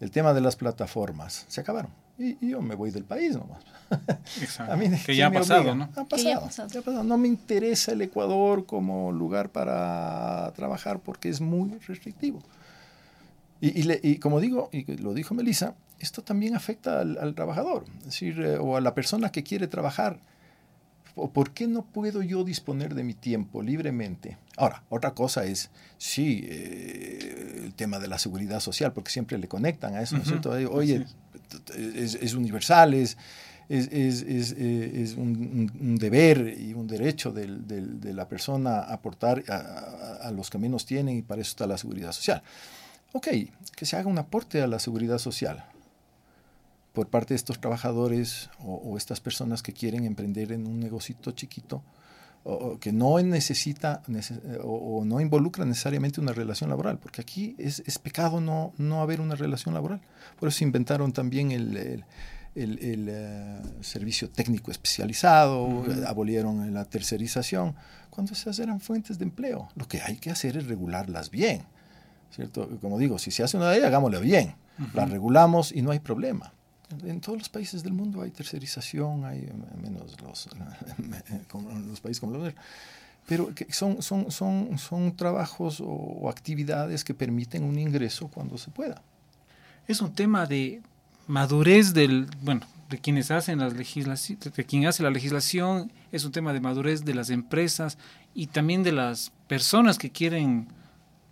el 0.00 0.10
tema 0.10 0.32
de 0.34 0.40
las 0.40 0.56
plataformas, 0.56 1.44
se 1.48 1.60
acabaron. 1.60 1.90
Y, 2.18 2.36
yo 2.50 2.60
me 2.60 2.74
voy 2.74 2.90
del 2.90 3.04
país 3.04 3.36
nomás. 3.36 3.64
Exacto. 4.40 4.74
que 5.06 5.16
ya 5.16 5.26
ha 5.28 5.32
pasado, 5.32 5.74
¿no? 5.74 5.88
Ha 5.96 6.04
pasado, 6.04 6.42
pasado. 6.46 7.04
No 7.04 7.18
me 7.18 7.28
interesa 7.28 7.92
el 7.92 8.02
Ecuador 8.02 8.66
como 8.66 9.12
lugar 9.12 9.50
para 9.50 10.52
trabajar 10.54 11.00
porque 11.00 11.28
es 11.28 11.40
muy 11.40 11.78
restrictivo. 11.86 12.40
Y, 13.60 13.90
y, 14.02 14.18
como 14.18 14.40
digo, 14.40 14.70
y 14.72 14.96
lo 14.96 15.14
dijo 15.14 15.34
Melissa, 15.34 15.74
esto 16.00 16.22
también 16.22 16.56
afecta 16.56 17.00
al, 17.00 17.16
al 17.18 17.34
trabajador, 17.34 17.84
es 18.00 18.06
decir, 18.06 18.40
eh, 18.40 18.58
o 18.58 18.76
a 18.76 18.80
la 18.80 18.92
persona 18.92 19.30
que 19.30 19.44
quiere 19.44 19.68
trabajar 19.68 20.18
¿Por 21.14 21.50
qué 21.50 21.66
no 21.66 21.84
puedo 21.84 22.22
yo 22.22 22.42
disponer 22.42 22.94
de 22.94 23.04
mi 23.04 23.12
tiempo 23.12 23.62
libremente? 23.62 24.38
Ahora, 24.56 24.82
otra 24.88 25.12
cosa 25.12 25.44
es, 25.44 25.70
sí, 25.98 26.44
eh, 26.44 27.62
el 27.64 27.74
tema 27.74 27.98
de 27.98 28.08
la 28.08 28.18
seguridad 28.18 28.60
social, 28.60 28.92
porque 28.92 29.10
siempre 29.10 29.36
le 29.36 29.46
conectan 29.46 29.94
a 29.94 30.02
eso, 30.02 30.16
¿no 30.16 30.22
es 30.22 30.28
cierto? 30.28 30.50
Oye, 30.70 31.04
es, 31.74 32.34
universal, 32.34 32.94
es, 32.94 33.18
es, 33.68 35.14
un, 35.16 35.96
deber 35.98 36.56
y 36.58 36.72
un 36.72 36.86
derecho 36.86 37.30
de 37.30 38.14
la 38.14 38.26
persona 38.26 38.80
aportar 38.80 39.44
a, 39.48 40.28
a, 40.28 40.30
los 40.30 40.48
que 40.48 40.56
menos 40.56 40.86
tienen 40.86 41.18
y 41.18 41.22
para 41.22 41.42
eso 41.42 41.50
está 41.50 41.66
la 41.66 41.76
seguridad 41.76 42.12
social. 42.12 42.42
Ok, 43.12 43.28
que 43.76 43.84
se 43.84 43.96
haga 43.96 44.08
un 44.08 44.18
aporte 44.18 44.62
a 44.62 44.66
la 44.66 44.78
seguridad 44.78 45.18
social 45.18 45.62
por 46.92 47.08
parte 47.08 47.34
de 47.34 47.36
estos 47.36 47.60
trabajadores 47.60 48.50
o, 48.60 48.96
estas 48.96 49.20
personas 49.20 49.62
que 49.62 49.72
quieren 49.72 50.04
emprender 50.04 50.52
en 50.52 50.66
un 50.66 50.78
negocito 50.80 51.32
chiquito 51.32 51.82
o, 52.44 52.78
que 52.78 52.92
no 52.92 53.18
necesita 53.20 54.02
o, 54.62 55.04
no 55.04 55.20
involucra 55.20 55.64
necesariamente 55.64 56.20
una 56.20 56.32
relación 56.32 56.70
laboral, 56.70 56.98
porque 56.98 57.20
aquí 57.20 57.54
es, 57.58 57.82
es, 57.86 57.98
pecado 57.98 58.40
no, 58.40 58.72
no 58.78 59.00
haber 59.00 59.20
una 59.20 59.34
relación 59.34 59.74
laboral. 59.74 60.00
Por 60.38 60.48
eso 60.48 60.64
inventaron 60.64 61.12
también 61.12 61.52
el, 61.52 61.76
el, 61.76 62.78
el, 62.78 63.06
eh, 63.08 63.62
servicio 63.80 64.28
técnico 64.28 64.70
especializado, 64.70 65.84
abolieron 66.06 66.74
la 66.74 66.84
tercerización, 66.84 67.74
cuando 68.10 68.34
esas 68.34 68.58
eran 68.58 68.80
fuentes 68.80 69.18
de 69.18 69.24
empleo. 69.24 69.68
Lo 69.74 69.88
que 69.88 70.02
hay 70.02 70.16
que 70.16 70.30
hacer 70.30 70.56
es 70.56 70.66
regularlas 70.66 71.30
bien. 71.30 71.62
¿cierto? 72.34 72.68
Como 72.80 72.98
digo, 72.98 73.18
si 73.18 73.30
se 73.30 73.42
hace 73.42 73.56
una 73.56 73.70
ley, 73.70 73.82
hagámosla 73.82 74.18
bien. 74.18 74.54
La 74.94 75.04
regulamos 75.04 75.70
y 75.70 75.82
no 75.82 75.90
hay 75.90 76.00
problema. 76.00 76.52
En 77.04 77.20
todos 77.20 77.38
los 77.38 77.48
países 77.48 77.82
del 77.82 77.92
mundo 77.92 78.22
hay 78.22 78.30
tercerización, 78.30 79.24
hay 79.24 79.48
menos 79.80 80.20
los, 80.20 80.48
los 81.88 82.00
países 82.00 82.20
como 82.20 82.36
los 82.36 82.54
pero 83.26 83.50
son, 83.70 84.02
son, 84.02 84.30
son, 84.30 84.78
son 84.78 85.16
trabajos 85.16 85.82
o, 85.84 86.28
actividades 86.28 87.04
que 87.04 87.14
permiten 87.14 87.64
un 87.64 87.78
ingreso 87.78 88.28
cuando 88.28 88.58
se 88.58 88.70
pueda. 88.70 89.02
Es 89.86 90.00
un 90.00 90.12
tema 90.12 90.46
de 90.46 90.82
madurez 91.26 91.94
del, 91.94 92.26
bueno, 92.42 92.66
de 92.90 92.98
quienes 92.98 93.30
hacen 93.30 93.60
las 93.60 93.74
legislación, 93.74 94.38
de 94.54 94.64
quien 94.64 94.86
hace 94.86 95.02
la 95.02 95.10
legislación, 95.10 95.92
es 96.10 96.24
un 96.24 96.32
tema 96.32 96.52
de 96.52 96.60
madurez 96.60 97.04
de 97.04 97.14
las 97.14 97.30
empresas 97.30 97.96
y 98.34 98.48
también 98.48 98.82
de 98.82 98.92
las 98.92 99.32
personas 99.46 99.98
que 99.98 100.10
quieren 100.10 100.68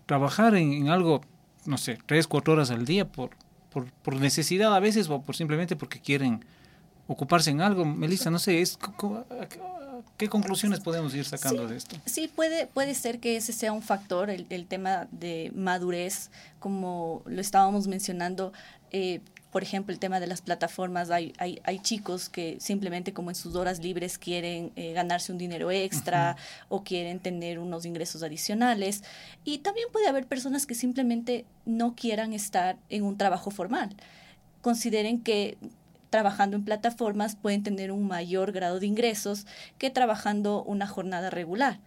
trabajar 0.07 0.55
en, 0.55 0.89
algo, 0.89 1.23
no 1.67 1.77
sé, 1.77 1.99
tres, 2.07 2.27
cuatro 2.27 2.55
horas 2.55 2.71
al 2.71 2.85
día 2.85 3.07
por, 3.11 3.31
por, 3.71 3.91
por, 3.91 4.17
necesidad 4.17 4.75
a 4.75 4.81
veces 4.81 5.09
o 5.09 5.23
por 5.23 5.37
simplemente 5.37 5.77
porque 5.77 6.01
quieren 6.01 6.45
ocuparse 7.07 7.51
en 7.51 7.61
algo. 7.61 7.85
Melissa, 7.85 8.31
no 8.31 8.39
sé, 8.39 8.61
es, 8.61 8.79
¿qué 10.17 10.29
conclusiones 10.29 10.81
podemos 10.81 11.15
ir 11.15 11.25
sacando 11.25 11.67
de 11.67 11.77
esto? 11.77 11.97
Sí, 12.07 12.29
puede, 12.29 12.67
puede 12.67 12.95
ser 12.95 13.21
que 13.21 13.37
ese 13.37 13.53
sea 13.53 13.73
un 13.73 13.83
factor, 13.83 14.31
el, 14.31 14.47
el 14.51 14.67
tema 14.67 15.09
de 15.11 15.53
madurez, 15.55 16.31
como 16.59 17.23
lo 17.27 17.41
estábamos 17.41 17.87
mencionando. 17.87 18.53
Eh, 18.93 19.21
por 19.51 19.63
ejemplo, 19.63 19.93
el 19.93 19.99
tema 19.99 20.21
de 20.21 20.27
las 20.27 20.43
plataformas, 20.43 21.11
hay, 21.11 21.33
hay, 21.39 21.61
hay, 21.65 21.81
chicos 21.81 22.29
que 22.29 22.57
simplemente 22.61 23.13
como 23.13 23.31
en 23.31 23.35
sus 23.35 23.57
horas 23.57 23.81
libres 23.81 24.17
quieren 24.17 24.73
eh, 24.77 24.93
ganarse 24.93 25.33
un 25.33 25.39
dinero 25.39 25.71
extra 25.71 26.37
o 26.69 26.85
quieren 26.85 27.19
tener 27.19 27.59
unos 27.59 27.85
ingresos 27.85 28.23
adicionales. 28.23 29.03
Y 29.45 29.59
también 29.59 29.89
puede 29.93 30.07
haber 30.07 30.27
personas 30.27 30.67
que 30.67 30.75
simplemente 30.75 31.45
no 31.65 31.95
quieran 31.97 32.33
estar 32.33 32.77
en 32.89 33.03
un 33.03 33.19
trabajo 33.19 33.51
formal. 33.51 33.91
Consideren 34.63 35.21
que 35.21 35.59
trabajando 36.11 36.57
en 36.57 36.65
plataformas 36.65 37.37
pueden 37.37 37.63
tener 37.63 37.91
un 37.93 38.07
mayor 38.07 38.53
grado 38.53 38.79
de 38.79 38.87
ingresos 38.87 39.47
que 39.79 39.91
trabajando 39.91 40.63
una 40.63 40.87
jornada 40.87 41.31
regular. 41.31 41.81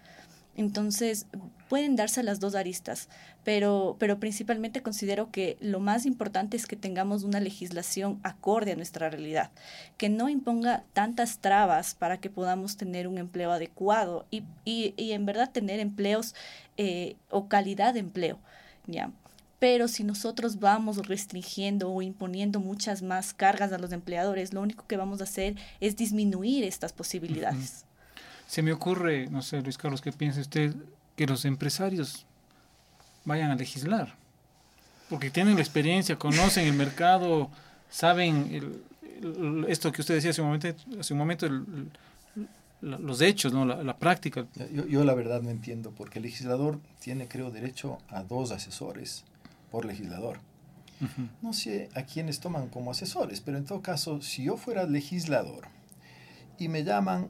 Entonces, 0.55 1.25
pueden 1.67 1.95
darse 1.95 2.21
las 2.21 2.39
dos 2.39 2.53
aristas, 2.53 3.09
pero, 3.43 3.95
pero 3.97 4.19
principalmente 4.19 4.83
considero 4.83 5.31
que 5.31 5.57
lo 5.59 5.79
más 5.79 6.05
importante 6.05 6.55
es 6.55 6.67
que 6.67 6.75
tengamos 6.75 7.23
una 7.23 7.39
legislación 7.39 8.19
acorde 8.21 8.73
a 8.73 8.75
nuestra 8.75 9.09
realidad, 9.09 9.49
que 9.97 10.09
no 10.09 10.29
imponga 10.29 10.83
tantas 10.93 11.39
trabas 11.39 11.95
para 11.95 12.19
que 12.19 12.29
podamos 12.29 12.77
tener 12.77 13.07
un 13.07 13.17
empleo 13.17 13.51
adecuado 13.51 14.25
y, 14.29 14.43
y, 14.65 14.93
y 14.97 15.13
en 15.13 15.25
verdad 15.25 15.49
tener 15.51 15.79
empleos 15.79 16.35
eh, 16.77 17.15
o 17.29 17.47
calidad 17.47 17.95
de 17.95 18.01
empleo. 18.01 18.37
¿ya? 18.85 19.11
Pero 19.57 19.87
si 19.87 20.03
nosotros 20.03 20.59
vamos 20.59 21.07
restringiendo 21.07 21.89
o 21.89 22.01
imponiendo 22.01 22.59
muchas 22.59 23.01
más 23.01 23.33
cargas 23.33 23.71
a 23.71 23.77
los 23.77 23.93
empleadores, 23.93 24.53
lo 24.53 24.61
único 24.61 24.85
que 24.87 24.97
vamos 24.97 25.21
a 25.21 25.23
hacer 25.23 25.55
es 25.79 25.95
disminuir 25.95 26.65
estas 26.65 26.93
posibilidades. 26.93 27.85
Se 28.53 28.61
me 28.61 28.71
ocurre, 28.71 29.25
no 29.31 29.41
sé, 29.41 29.63
Luis 29.63 29.79
Carlos, 29.79 29.99
¿qué 29.99 30.11
piensa 30.11 30.39
usted? 30.39 30.75
Que 31.15 31.25
los 31.25 31.43
empresarios 31.43 32.27
vayan 33.25 33.49
a 33.49 33.55
legislar, 33.55 34.13
porque 35.09 35.31
tienen 35.31 35.55
la 35.55 35.61
experiencia, 35.61 36.19
conocen 36.19 36.67
el 36.67 36.73
mercado, 36.73 37.49
saben 37.89 38.79
esto 39.67 39.91
que 39.91 40.01
usted 40.01 40.13
decía 40.13 40.29
hace 40.29 40.41
un 40.41 40.49
momento, 40.49 40.67
hace 40.99 41.13
un 41.13 41.17
momento 41.17 41.47
los 42.79 43.21
hechos, 43.21 43.53
¿no? 43.53 43.65
la, 43.65 43.97
práctica. 43.97 44.45
Yo, 44.71 44.85
yo, 44.85 45.03
la 45.03 45.15
verdad 45.15 45.41
no 45.41 45.49
entiendo, 45.49 45.89
porque 45.89 46.19
el 46.19 46.23
legislador 46.25 46.79
tiene, 46.99 47.27
creo, 47.27 47.49
derecho 47.49 47.97
a 48.07 48.21
dos 48.21 48.51
asesores 48.51 49.23
por 49.71 49.83
legislador. 49.83 50.41
No 51.41 51.53
sé 51.53 51.89
a 51.95 52.03
quiénes 52.03 52.39
toman 52.39 52.69
como 52.69 52.91
asesores, 52.91 53.41
pero 53.41 53.57
en 53.57 53.65
todo 53.65 53.81
caso, 53.81 54.21
si 54.21 54.43
yo 54.43 54.57
fuera 54.57 54.85
legislador 54.85 55.69
y 56.59 56.67
me 56.67 56.83
llaman 56.83 57.29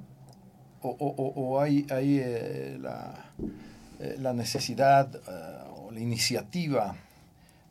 o, 0.83 1.61
hay, 1.61 1.85
hay 1.89 2.19
eh, 2.19 2.77
la, 2.79 3.25
eh, 3.99 4.17
la, 4.19 4.33
necesidad 4.33 5.15
eh, 5.15 5.19
o 5.75 5.91
la 5.91 5.99
iniciativa 5.99 6.95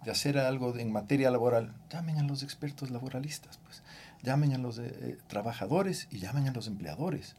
de 0.04 0.10
hacer 0.10 0.38
algo 0.38 0.76
en 0.76 0.90
materia 0.90 1.30
laboral, 1.30 1.72
llamen 1.90 2.18
a 2.18 2.22
los 2.22 2.42
expertos 2.42 2.90
laboralistas, 2.90 3.58
pues. 3.64 3.82
llamen 4.22 4.52
a 4.52 4.58
los 4.58 4.80
trabajadores 5.28 6.08
y 6.10 6.18
llamen 6.18 6.48
a 6.48 6.52
los 6.52 6.66
empleadores. 6.66 7.36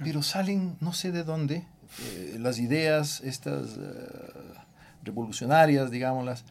Pero 0.00 0.24
salen, 0.24 0.76
no 0.80 0.92
sé 0.92 1.12
de 1.12 1.22
dónde, 1.22 1.64
las 2.38 2.58
ideas 2.58 3.20
estas 3.20 3.78
revolucionarias, 5.04 5.92
digámoslas, 5.92 6.44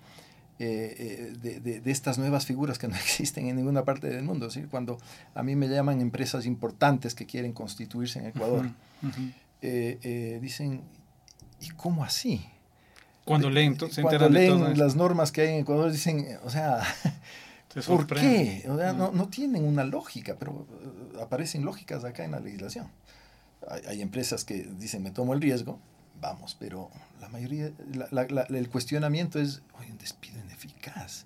eh, 0.59 1.33
eh, 1.43 1.81
de, 1.81 1.91
estas 1.91 2.19
nuevas 2.19 2.45
figuras 2.45 2.77
que 2.77 2.87
no 2.87 2.95
existen 3.03 3.47
en 3.47 3.55
ninguna 3.55 3.83
parte 3.83 4.07
del 4.07 4.23
mundo. 4.23 4.49
¿sí? 4.49 4.63
Cuando 4.69 4.97
a 5.33 5.43
mí 5.43 5.55
me 5.55 5.67
llaman 5.67 6.01
empresas 6.01 6.45
importantes 6.45 7.15
que 7.15 7.25
quieren 7.25 7.53
constituirse 7.53 8.19
en 8.19 8.27
Ecuador, 8.27 8.69
eh, 9.61 10.39
dicen, 10.41 10.81
¿y 11.59 11.69
cómo 11.69 12.03
así? 12.03 12.45
Cuando 13.25 13.49
leen, 13.49 13.77
Cuando 14.01 14.29
leen 14.29 14.77
las 14.77 14.95
normas 14.95 15.31
que 15.31 15.41
hay 15.41 15.49
en 15.49 15.61
Ecuador, 15.61 15.91
dicen, 15.91 16.27
o 16.43 16.49
sea, 16.49 16.81
¿por 17.87 18.05
qué? 18.05 18.63
no, 18.67 19.11
no, 19.11 19.27
tienen 19.29 19.63
una 19.63 19.85
lógica, 19.85 20.35
pero 20.37 20.67
aparecen 21.21 21.63
lógicas 21.63 22.03
acá 22.03 22.25
en 22.25 22.31
la 22.31 22.41
legislación. 22.41 22.87
Hay, 23.69 23.81
hay 23.87 24.01
empresas 24.01 24.43
que 24.43 24.67
dicen, 24.77 25.01
me 25.03 25.11
tomo 25.11 25.33
el 25.33 25.41
riesgo, 25.41 25.79
vamos, 26.23 26.55
pero 26.59 26.89
la 27.21 27.29
mayoría, 27.29 27.71
el 28.49 28.69
cuestionamiento 28.69 29.39
es, 29.39 29.61
oye, 29.79 29.91
un 29.91 29.97
despido 29.97 30.39
ineficaz. 30.39 31.25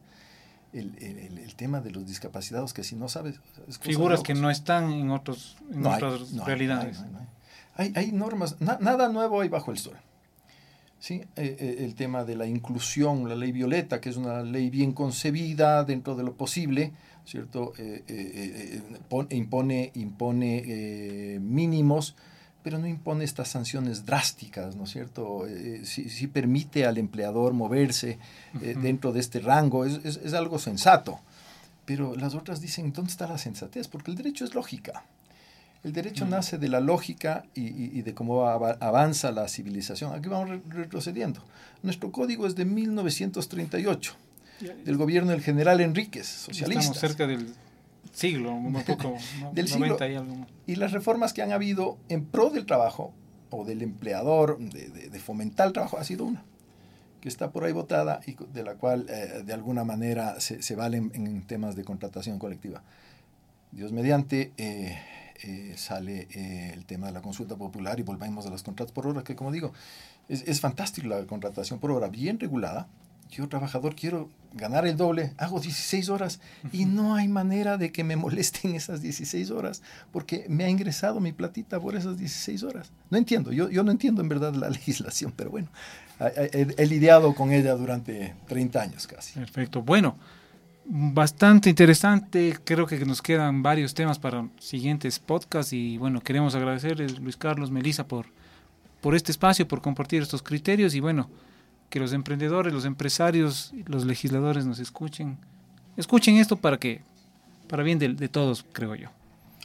El, 0.73 0.95
el, 0.99 1.37
el, 1.37 1.55
tema 1.55 1.79
de 1.79 1.91
los 1.91 2.05
discapacitados, 2.05 2.73
que 2.73 2.83
si 2.83 2.95
no 2.95 3.07
sabes... 3.07 3.39
Figuras 3.79 4.21
que 4.21 4.33
no 4.33 4.51
están 4.51 4.91
en, 4.91 5.11
otros, 5.11 5.55
en 5.71 5.85
otras 5.85 6.33
realidades. 6.45 6.99
Hay, 7.75 7.93
hay, 7.95 8.11
normas, 8.11 8.57
nada 8.59 9.07
nuevo 9.07 9.39
hay 9.41 9.49
bajo 9.49 9.71
el 9.71 9.77
sol. 9.77 9.97
¿sí? 10.99 11.15
Eh, 11.35 11.57
eh, 11.59 11.75
el 11.79 11.95
tema 11.95 12.25
de 12.25 12.35
la 12.35 12.45
inclusión, 12.45 13.27
la 13.29 13.35
ley 13.35 13.51
violeta, 13.51 14.01
que 14.01 14.09
es 14.09 14.17
una 14.17 14.41
ley 14.43 14.69
bien 14.69 14.93
concebida 14.93 15.83
dentro 15.83 16.15
de 16.15 16.23
lo 16.23 16.35
posible, 16.35 16.91
¿cierto? 17.25 17.73
Eh, 17.77 18.81
impone 19.29 19.91
impone 19.95 21.39
mínimos 21.39 22.15
pero 22.63 22.79
no 22.79 22.87
impone 22.87 23.23
estas 23.23 23.47
sanciones 23.47 24.05
drásticas, 24.05 24.75
¿no 24.75 24.83
es 24.83 24.91
cierto? 24.91 25.47
Eh, 25.47 25.81
sí, 25.85 26.27
permite 26.27 26.85
al 26.85 26.97
empleador 26.97 27.53
moverse 27.53 28.19
eh, 28.61 28.75
dentro 28.81 29.13
de 29.13 29.19
este 29.19 29.39
rango, 29.39 29.85
es, 29.85 30.03
es, 30.03 30.33
algo 30.33 30.59
sensato. 30.59 31.19
Pero 31.85 32.15
las 32.15 32.35
otras 32.35 32.59
dicen, 32.59 32.91
¿dónde 32.91 33.11
está 33.11 33.27
la 33.27 33.37
sensatez? 33.37 33.87
Porque 33.87 34.11
el 34.11 34.17
derecho 34.17 34.43
es 34.43 34.53
lógica. 34.53 35.05
El 35.83 35.93
derecho 35.93 36.25
nace 36.25 36.57
de 36.57 36.67
la 36.67 36.81
lógica 36.81 37.45
y, 37.55 37.61
y, 37.97 38.01
de 38.01 38.13
cómo 38.13 38.45
avanza 38.45 39.31
la 39.31 39.47
civilización. 39.47 40.13
Aquí 40.13 40.27
vamos 40.27 40.59
retrocediendo. 40.67 41.41
Nuestro 41.83 42.11
código 42.11 42.47
es 42.47 42.55
de 42.55 42.65
1938, 42.65 44.15
del 44.83 44.97
gobierno 44.97 45.31
del 45.31 45.41
general 45.41 45.79
Enríquez, 45.79 46.27
socialista. 46.27 46.81
Estamos 46.81 46.99
cerca 46.99 47.27
del 47.27 47.53
siglo, 48.13 48.53
un 48.53 48.83
poco, 48.83 49.15
del 49.53 49.67
siglo. 49.67 49.97
Y, 50.65 50.75
las 50.75 50.91
reformas 50.91 51.33
que 51.33 51.41
han 51.41 51.51
habido 51.51 51.97
en 52.09 52.25
pro 52.25 52.49
del 52.49 52.65
trabajo 52.65 53.13
o 53.49 53.65
del 53.65 53.81
empleador, 53.81 54.59
de, 54.59 55.19
fomentar 55.19 55.67
el 55.67 55.73
trabajo, 55.73 55.97
ha 55.97 56.03
sido 56.03 56.25
una, 56.25 56.43
que 57.21 57.29
está 57.29 57.51
por 57.51 57.63
ahí 57.63 57.71
votada 57.71 58.19
y 58.25 58.35
de 58.53 58.63
la 58.63 58.75
cual 58.75 59.05
eh, 59.09 59.43
de 59.45 59.53
alguna 59.53 59.83
manera 59.83 60.39
se, 60.39 60.61
se 60.61 60.75
valen 60.75 61.11
en 61.13 61.45
temas 61.45 61.75
de 61.75 61.83
contratación 61.83 62.39
colectiva. 62.39 62.83
Dios 63.71 63.91
mediante, 63.91 64.53
eh, 64.57 64.97
eh, 65.43 65.73
sale 65.77 66.27
el 66.73 66.85
tema 66.85 67.07
de 67.07 67.13
la 67.13 67.21
consulta 67.21 67.55
popular 67.55 67.99
y 67.99 68.03
volvemos 68.03 68.45
a 68.45 68.49
los 68.49 68.63
contratos 68.63 68.91
por 68.91 69.07
hora, 69.07 69.23
que 69.23 69.35
como 69.35 69.51
digo, 69.51 69.71
es, 70.29 70.47
es 70.47 70.61
fantástico 70.61 71.07
la 71.07 71.25
contratación 71.25 71.79
por 71.79 71.91
hora, 71.91 72.07
bien 72.07 72.39
regulada, 72.39 72.87
yo 73.29 73.47
trabajador 73.47 73.95
quiero 73.95 74.29
ganar 74.53 74.87
el 74.87 74.97
doble, 74.97 75.33
hago 75.37 75.59
16 75.59 76.09
horas 76.09 76.39
y 76.71 76.85
no 76.85 77.15
hay 77.15 77.27
manera 77.27 77.77
de 77.77 77.91
que 77.91 78.03
me 78.03 78.15
molesten 78.15 78.75
esas 78.75 79.01
16 79.01 79.51
horas 79.51 79.81
porque 80.11 80.45
me 80.49 80.63
ha 80.63 80.69
ingresado 80.69 81.19
mi 81.19 81.31
platita 81.31 81.79
por 81.79 81.95
esas 81.95 82.17
16 82.17 82.63
horas. 82.63 82.91
No 83.09 83.17
entiendo, 83.17 83.51
yo, 83.51 83.69
yo 83.69 83.83
no 83.83 83.91
entiendo 83.91 84.21
en 84.21 84.29
verdad 84.29 84.53
la 84.53 84.69
legislación, 84.71 85.33
pero 85.35 85.51
bueno, 85.51 85.69
he, 86.19 86.67
he 86.77 86.85
lidiado 86.87 87.35
con 87.35 87.51
ella 87.51 87.73
durante 87.75 88.35
30 88.47 88.81
años 88.81 89.07
casi. 89.07 89.33
Perfecto, 89.39 89.81
bueno, 89.81 90.15
bastante 90.85 91.69
interesante, 91.69 92.57
creo 92.63 92.87
que 92.87 93.05
nos 93.05 93.21
quedan 93.21 93.61
varios 93.61 93.93
temas 93.93 94.19
para 94.19 94.47
siguientes 94.59 95.19
podcasts 95.19 95.73
y 95.73 95.97
bueno, 95.97 96.21
queremos 96.21 96.55
agradecerles 96.55 97.19
Luis 97.19 97.35
Carlos, 97.35 97.71
Melisa 97.71 98.07
por, 98.07 98.27
por 99.01 99.13
este 99.13 99.31
espacio, 99.31 99.67
por 99.67 99.81
compartir 99.81 100.21
estos 100.21 100.41
criterios 100.41 100.95
y 100.95 101.01
bueno, 101.01 101.29
que 101.89 101.99
los 101.99 102.13
emprendedores, 102.13 102.73
los 102.73 102.85
empresarios, 102.85 103.73
los 103.85 104.05
legisladores 104.05 104.65
nos 104.65 104.79
escuchen. 104.79 105.37
Escuchen 105.95 106.37
esto 106.37 106.57
para 106.57 106.77
que, 106.77 107.01
para 107.67 107.83
bien 107.83 107.99
de, 107.99 108.27
todos, 108.29 108.65
creo 108.71 108.95
yo. 108.95 109.09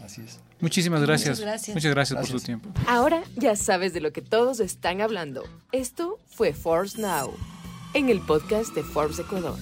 Así 0.02 0.22
es. 0.22 0.40
Muchísimas 0.60 1.02
gracias. 1.02 1.40
Muchas 1.68 1.92
gracias, 1.92 2.18
por 2.18 2.26
su 2.26 2.44
tiempo. 2.44 2.70
Ahora 2.86 3.22
ya 3.36 3.56
sabes 3.56 3.92
de 3.92 4.00
lo 4.00 4.12
que 4.12 4.22
todos 4.22 4.60
están 4.60 5.00
hablando. 5.00 5.42
Esto 5.72 6.20
fue 6.26 6.52
Forbes 6.52 6.98
Now, 6.98 7.32
en 7.94 8.08
el 8.08 8.20
podcast 8.20 8.74
de 8.74 8.82
Forbes 8.82 9.18
Ecuador. 9.18 9.58